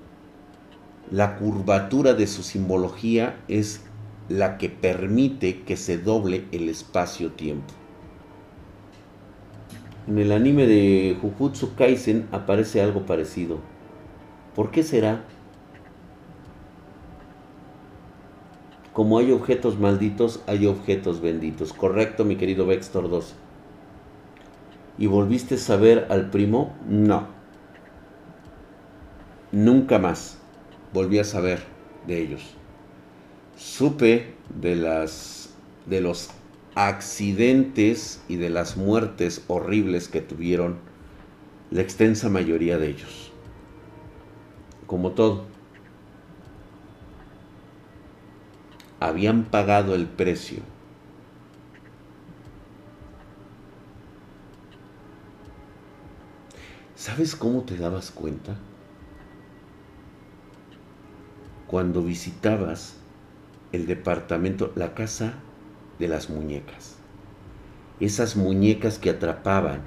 la 1.12 1.38
curvatura 1.38 2.14
de 2.14 2.26
su 2.26 2.41
simbología 2.41 3.39
es 3.47 3.87
la 4.30 4.58
que 4.58 4.70
permite 4.70 5.62
que 5.62 5.78
se 5.78 5.98
doble 5.98 6.46
el 6.52 6.70
espacio-tiempo. 6.70 7.74
En 10.08 10.18
el 10.18 10.32
anime 10.32 10.66
de 10.66 11.18
Jujutsu 11.22 11.76
Kaisen 11.76 12.28
aparece 12.32 12.82
algo 12.82 13.06
parecido. 13.06 13.60
¿Por 14.56 14.72
qué 14.72 14.84
será? 14.84 15.24
Como 18.94 19.20
hay 19.20 19.32
objetos 19.32 19.78
malditos, 19.80 20.42
hay 20.48 20.66
objetos 20.66 21.22
benditos. 21.22 21.72
Correcto, 21.72 22.26
mi 22.26 22.36
querido 22.36 22.66
Vextor 22.66 23.10
2. 23.10 23.36
¿Y 24.98 25.06
volviste 25.06 25.56
a 25.56 25.60
saber 25.60 26.08
al 26.10 26.30
primo? 26.32 26.76
No. 26.88 27.28
Nunca 29.52 30.00
más 30.00 30.40
volví 30.94 31.20
a 31.20 31.24
saber 31.24 31.60
de 32.08 32.22
ellos 32.22 32.58
supe 33.58 34.34
de 34.62 34.76
las 34.76 35.49
de 35.88 36.01
los 36.01 36.30
accidentes 36.76 38.22
y 38.28 38.36
de 38.36 38.49
las 38.49 38.78
muertes 38.78 39.43
horribles 39.47 40.10
que 40.10 40.22
tuvieron 40.22 40.78
la 41.72 41.82
extensa 41.82 42.30
mayoría 42.30 42.78
de 42.78 42.89
ellos. 42.89 43.32
Como 44.86 45.12
todo, 45.12 45.45
habían 48.99 49.45
pagado 49.45 49.95
el 49.95 50.05
precio. 50.05 50.60
¿Sabes 56.95 57.36
cómo 57.36 57.64
te 57.64 57.78
dabas 57.78 58.12
cuenta? 58.12 58.55
Cuando 61.68 62.01
visitabas 62.01 62.97
el 63.72 63.86
departamento, 63.86 64.72
la 64.76 64.93
casa 64.93 65.34
de 65.99 66.07
las 66.07 66.30
muñecas. 66.30 66.95
Esas 67.99 68.36
muñecas 68.36 68.99
que 68.99 69.09
atrapaban 69.09 69.82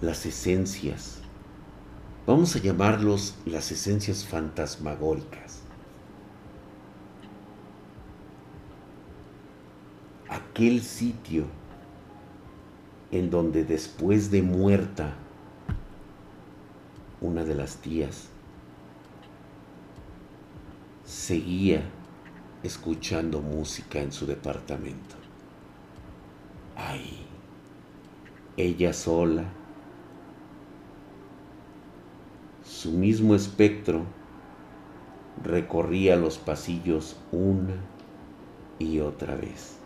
las 0.00 0.24
esencias. 0.26 1.20
Vamos 2.26 2.54
a 2.56 2.58
llamarlos 2.58 3.36
las 3.46 3.70
esencias 3.70 4.24
fantasmagóricas. 4.24 5.62
Aquel 10.28 10.82
sitio 10.82 11.44
en 13.10 13.30
donde 13.30 13.64
después 13.64 14.30
de 14.30 14.42
muerta 14.42 15.14
una 17.20 17.44
de 17.44 17.54
las 17.54 17.76
tías 17.76 18.28
seguía 21.04 21.82
escuchando 22.62 23.40
música 23.40 24.00
en 24.00 24.12
su 24.12 24.26
departamento. 24.26 25.14
Ay, 26.76 27.26
ella 28.56 28.92
sola, 28.92 29.44
su 32.64 32.92
mismo 32.92 33.34
espectro 33.34 34.04
recorría 35.42 36.16
los 36.16 36.38
pasillos 36.38 37.16
una 37.32 37.76
y 38.78 39.00
otra 39.00 39.34
vez. 39.34 39.76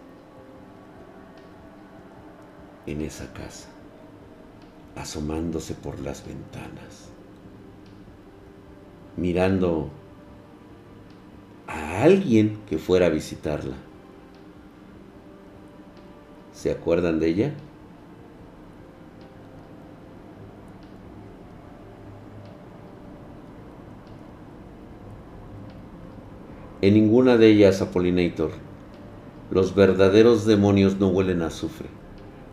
En 2.87 3.01
esa 3.01 3.33
casa, 3.33 3.69
asomándose 4.97 5.75
por 5.75 6.01
las 6.01 6.27
ventanas, 6.27 7.09
mirando 9.17 9.91
a 11.73 12.03
alguien 12.03 12.59
que 12.69 12.79
fuera 12.79 13.07
a 13.07 13.11
visitarla. 13.11 13.75
¿Se 16.53 16.71
acuerdan 16.71 17.19
de 17.19 17.29
ella? 17.29 17.55
En 26.83 26.95
ninguna 26.95 27.37
de 27.37 27.49
ellas, 27.49 27.81
Apolinator, 27.81 28.51
los 29.51 29.75
verdaderos 29.75 30.45
demonios 30.47 30.99
no 30.99 31.09
huelen 31.09 31.43
a 31.43 31.47
azufre, 31.47 31.89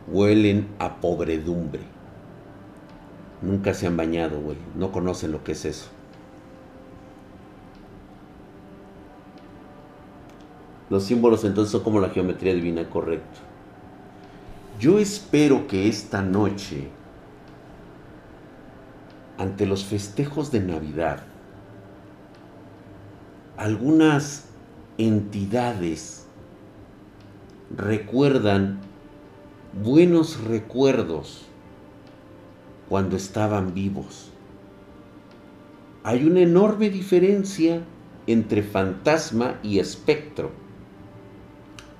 huelen 0.07 0.67
a 0.77 1.01
pobredumbre. 1.01 1.81
Nunca 3.41 3.73
se 3.73 3.87
han 3.87 3.97
bañado, 3.97 4.39
güey, 4.39 4.57
no 4.75 4.91
conocen 4.91 5.31
lo 5.31 5.43
que 5.43 5.53
es 5.53 5.65
eso. 5.65 5.98
Los 10.89 11.03
símbolos 11.03 11.43
entonces 11.43 11.71
son 11.71 11.83
como 11.83 11.99
la 11.99 12.09
geometría 12.09 12.53
divina, 12.53 12.89
correcto. 12.89 13.39
Yo 14.79 14.97
espero 14.97 15.67
que 15.67 15.87
esta 15.87 16.21
noche, 16.21 16.87
ante 19.37 19.67
los 19.67 19.85
festejos 19.85 20.51
de 20.51 20.61
Navidad, 20.61 21.23
algunas 23.55 24.45
entidades 24.97 26.25
recuerdan 27.75 28.79
buenos 29.83 30.43
recuerdos 30.43 31.45
cuando 32.87 33.15
estaban 33.15 33.75
vivos. 33.75 34.31
Hay 36.03 36.23
una 36.23 36.39
enorme 36.39 36.89
diferencia 36.89 37.83
entre 38.25 38.63
fantasma 38.63 39.59
y 39.61 39.79
espectro 39.79 40.68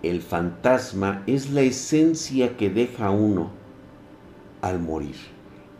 el 0.04 0.22
fantasma 0.22 1.24
es 1.28 1.52
la 1.52 1.62
esencia 1.62 2.56
que 2.56 2.70
deja 2.70 3.10
uno 3.10 3.52
al 4.62 4.80
morir. 4.80 5.16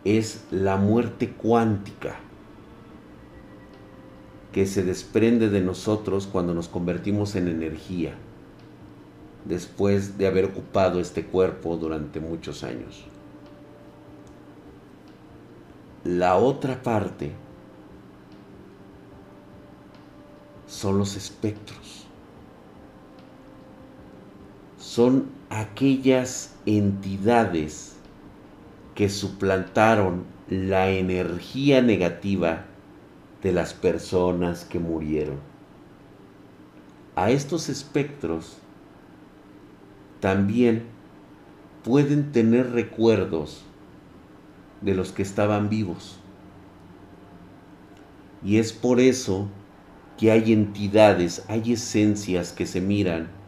Es 0.04 0.44
la 0.50 0.76
muerte 0.76 1.30
cuántica 1.30 2.16
que 4.52 4.66
se 4.66 4.82
desprende 4.82 5.48
de 5.48 5.60
nosotros 5.60 6.26
cuando 6.26 6.54
nos 6.54 6.68
convertimos 6.68 7.36
en 7.36 7.48
energía, 7.48 8.14
después 9.44 10.18
de 10.18 10.26
haber 10.26 10.46
ocupado 10.46 11.00
este 11.00 11.24
cuerpo 11.24 11.76
durante 11.76 12.20
muchos 12.20 12.64
años. 12.64 13.04
La 16.04 16.36
otra 16.36 16.82
parte 16.82 17.32
son 20.66 20.98
los 20.98 21.16
espectros. 21.16 21.99
Son 24.90 25.26
aquellas 25.50 26.52
entidades 26.66 27.94
que 28.96 29.08
suplantaron 29.08 30.24
la 30.48 30.90
energía 30.90 31.80
negativa 31.80 32.64
de 33.40 33.52
las 33.52 33.72
personas 33.72 34.64
que 34.64 34.80
murieron. 34.80 35.36
A 37.14 37.30
estos 37.30 37.68
espectros 37.68 38.56
también 40.18 40.86
pueden 41.84 42.32
tener 42.32 42.72
recuerdos 42.72 43.62
de 44.80 44.96
los 44.96 45.12
que 45.12 45.22
estaban 45.22 45.68
vivos. 45.68 46.18
Y 48.44 48.58
es 48.58 48.72
por 48.72 48.98
eso 48.98 49.46
que 50.18 50.32
hay 50.32 50.52
entidades, 50.52 51.44
hay 51.46 51.74
esencias 51.74 52.52
que 52.52 52.66
se 52.66 52.80
miran 52.80 53.39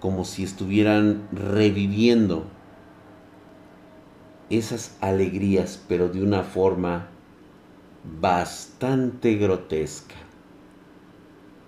como 0.00 0.24
si 0.24 0.44
estuvieran 0.44 1.28
reviviendo 1.32 2.46
esas 4.50 4.96
alegrías, 5.00 5.82
pero 5.88 6.08
de 6.08 6.22
una 6.22 6.42
forma 6.42 7.08
bastante 8.20 9.34
grotesca. 9.34 10.14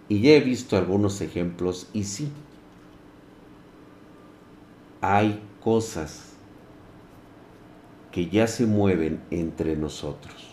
Y 0.09 0.21
ya 0.21 0.33
he 0.33 0.41
visto 0.41 0.77
algunos 0.77 1.21
ejemplos 1.21 1.89
y 1.93 2.05
sí, 2.05 2.31
hay 5.01 5.41
cosas 5.63 6.33
que 8.11 8.29
ya 8.29 8.47
se 8.47 8.67
mueven 8.67 9.21
entre 9.31 9.77
nosotros. 9.77 10.49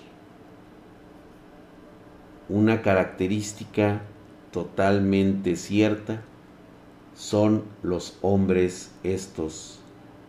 Una 2.50 2.82
característica 2.82 4.02
totalmente 4.52 5.56
cierta 5.56 6.22
son 7.18 7.64
los 7.82 8.16
hombres 8.22 8.92
estos 9.02 9.80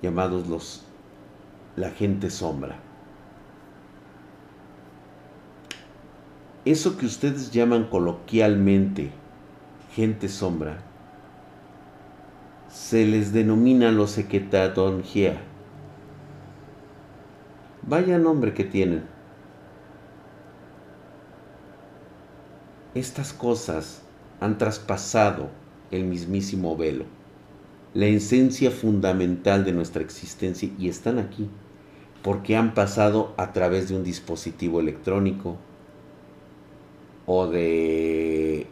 llamados 0.01 0.49
los 0.49 0.82
la 1.76 1.91
gente 1.91 2.30
sombra. 2.30 2.76
Eso 6.64 6.97
que 6.97 7.05
ustedes 7.05 7.51
llaman 7.51 7.84
coloquialmente 7.84 9.12
gente 9.95 10.28
sombra, 10.28 10.78
se 12.70 13.05
les 13.05 13.32
denomina 13.32 13.93
los 13.93 14.16
Equetadongia. 14.16 15.41
Vaya 17.82 18.18
nombre 18.18 18.55
que 18.55 18.64
tienen. 18.64 19.05
Estas 22.95 23.32
cosas 23.32 24.03
han 24.41 24.57
traspasado 24.57 25.49
el 25.91 26.05
mismísimo 26.05 26.76
velo, 26.76 27.05
la 27.95 28.07
esencia 28.07 28.70
fundamental 28.70 29.64
de 29.64 29.72
nuestra 29.72 30.03
existencia 30.03 30.70
y 30.78 30.89
están 30.89 31.18
aquí 31.18 31.49
porque 32.22 32.57
han 32.57 32.74
pasado 32.74 33.32
a 33.36 33.53
través 33.53 33.89
de 33.89 33.97
un 33.97 34.05
dispositivo 34.05 34.80
electrónico, 34.80 35.57
o 37.28 37.47
de 37.47 38.66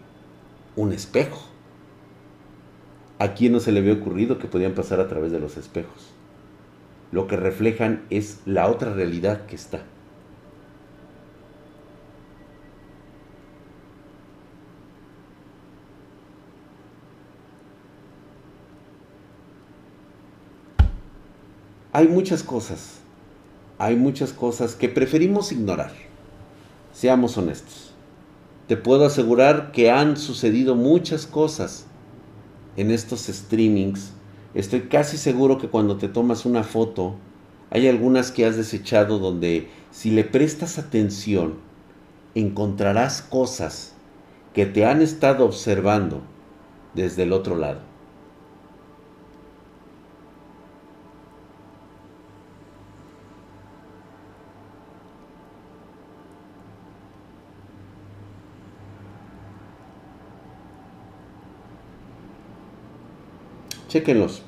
un 0.77 0.93
espejo. 0.93 1.43
¿A 3.19 3.35
quién 3.35 3.53
no 3.53 3.61
se 3.61 3.71
le 3.71 3.81
había 3.81 3.93
ocurrido 3.93 4.39
que 4.39 4.49
podían 4.49 4.73
pasar 4.73 4.99
a 4.99 5.09
través 5.09 5.31
de 5.31 5.39
los 5.39 5.59
espejos? 5.59 6.11
Lo 7.13 7.27
que 7.27 7.37
reflejan 7.37 8.05
es 8.09 8.41
la 8.47 8.69
otra 8.69 8.95
realidad 8.95 9.45
que 9.45 9.57
está. 9.57 9.83
Hay 21.97 22.09
muchas 22.09 22.43
cosas, 22.43 22.99
hay 23.79 23.97
muchas 23.97 24.35
cosas 24.35 24.75
que 24.75 24.91
preferimos 24.91 25.51
ignorar. 25.51 25.93
Seamos 26.93 27.39
honestos 27.39 27.87
te 28.67 28.77
puedo 28.77 29.07
asegurar 29.07 29.71
que 29.71 29.91
han 29.91 30.17
sucedido 30.17 30.75
muchas 30.75 31.27
cosas 31.27 31.87
en 32.77 32.91
estos 32.91 33.27
streamings. 33.27 34.13
Estoy 34.55 34.83
casi 34.83 35.19
seguro 35.19 35.59
que 35.59 35.69
cuando 35.69 35.99
te 35.99 36.09
tomas 36.09 36.45
una 36.45 36.65
foto, 36.65 37.15
hay 37.71 37.87
algunas 37.87 38.33
que 38.33 38.45
has 38.45 38.57
desechado 38.57 39.19
donde 39.19 39.69
si 39.93 40.11
le 40.11 40.25
prestas 40.25 40.79
atención, 40.79 41.55
encontrarás 42.35 43.23
cosas 43.23 43.93
que 44.53 44.67
te 44.67 44.85
han 44.85 45.01
estado 45.01 45.45
observando 45.45 46.23
desde 46.95 47.23
el 47.23 47.33
otro 47.33 47.57
lado. 47.57 47.81
Chequenlos. 63.89 64.43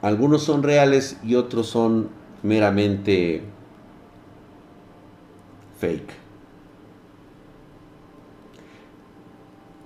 Algunos 0.00 0.42
son 0.42 0.62
reales 0.62 1.18
y 1.22 1.34
otros 1.34 1.68
son 1.68 2.08
meramente 2.42 3.42
fake. 5.78 6.12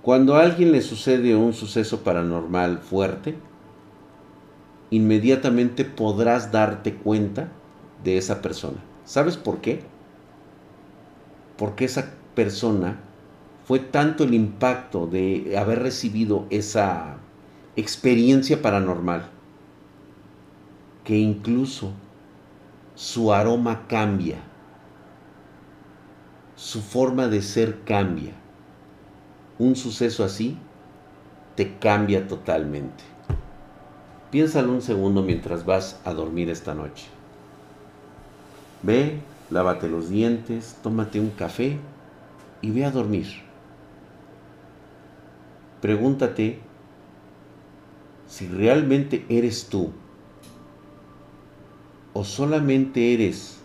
Cuando 0.01 0.35
a 0.35 0.41
alguien 0.43 0.71
le 0.71 0.81
sucede 0.81 1.35
un 1.35 1.53
suceso 1.53 2.01
paranormal 2.01 2.79
fuerte, 2.79 3.35
inmediatamente 4.89 5.83
podrás 5.83 6.51
darte 6.51 6.93
cuenta 6.93 7.49
de 8.03 8.17
esa 8.17 8.41
persona. 8.41 8.77
¿Sabes 9.03 9.35
por 9.35 9.59
qué? 9.59 9.81
Porque 11.57 11.85
esa 11.85 12.13
persona 12.35 12.99
fue 13.65 13.79
tanto 13.79 14.23
el 14.23 14.33
impacto 14.33 15.07
de 15.07 15.57
haber 15.57 15.79
recibido 15.79 16.45
esa 16.49 17.16
experiencia 17.77 18.59
paranormal, 18.59 19.29
que 21.03 21.15
incluso 21.15 21.91
su 22.95 23.31
aroma 23.31 23.85
cambia, 23.87 24.39
su 26.55 26.81
forma 26.81 27.27
de 27.27 27.43
ser 27.43 27.83
cambia. 27.83 28.33
Un 29.59 29.75
suceso 29.75 30.23
así 30.23 30.57
te 31.55 31.77
cambia 31.77 32.27
totalmente. 32.27 33.03
Piénsalo 34.31 34.71
un 34.73 34.81
segundo 34.81 35.21
mientras 35.21 35.63
vas 35.63 35.99
a 36.03 36.13
dormir 36.13 36.49
esta 36.49 36.73
noche. 36.73 37.05
Ve, 38.81 39.19
lávate 39.51 39.87
los 39.87 40.09
dientes, 40.09 40.75
tómate 40.81 41.19
un 41.19 41.29
café 41.29 41.77
y 42.63 42.71
ve 42.71 42.85
a 42.85 42.91
dormir. 42.91 43.27
Pregúntate 45.79 46.65
si 48.27 48.47
realmente 48.47 49.25
eres 49.29 49.67
tú 49.69 49.91
o 52.13 52.23
solamente 52.23 53.13
eres 53.13 53.59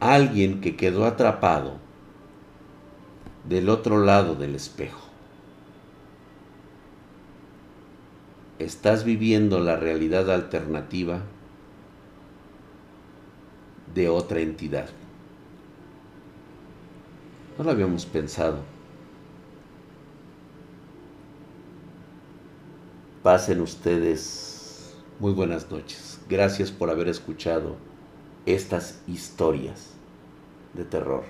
alguien 0.00 0.60
que 0.60 0.76
quedó 0.76 1.04
atrapado 1.04 1.78
del 3.48 3.68
otro 3.68 3.98
lado 3.98 4.34
del 4.34 4.54
espejo. 4.54 5.00
Estás 8.58 9.04
viviendo 9.04 9.60
la 9.60 9.76
realidad 9.76 10.30
alternativa 10.30 11.20
de 13.94 14.08
otra 14.08 14.40
entidad. 14.40 14.88
No 17.58 17.64
lo 17.64 17.70
habíamos 17.70 18.06
pensado. 18.06 18.75
Pasen 23.26 23.60
ustedes 23.60 24.94
muy 25.18 25.32
buenas 25.32 25.68
noches. 25.68 26.20
Gracias 26.28 26.70
por 26.70 26.90
haber 26.90 27.08
escuchado 27.08 27.74
estas 28.46 29.00
historias 29.08 29.94
de 30.74 30.84
terror. 30.84 31.24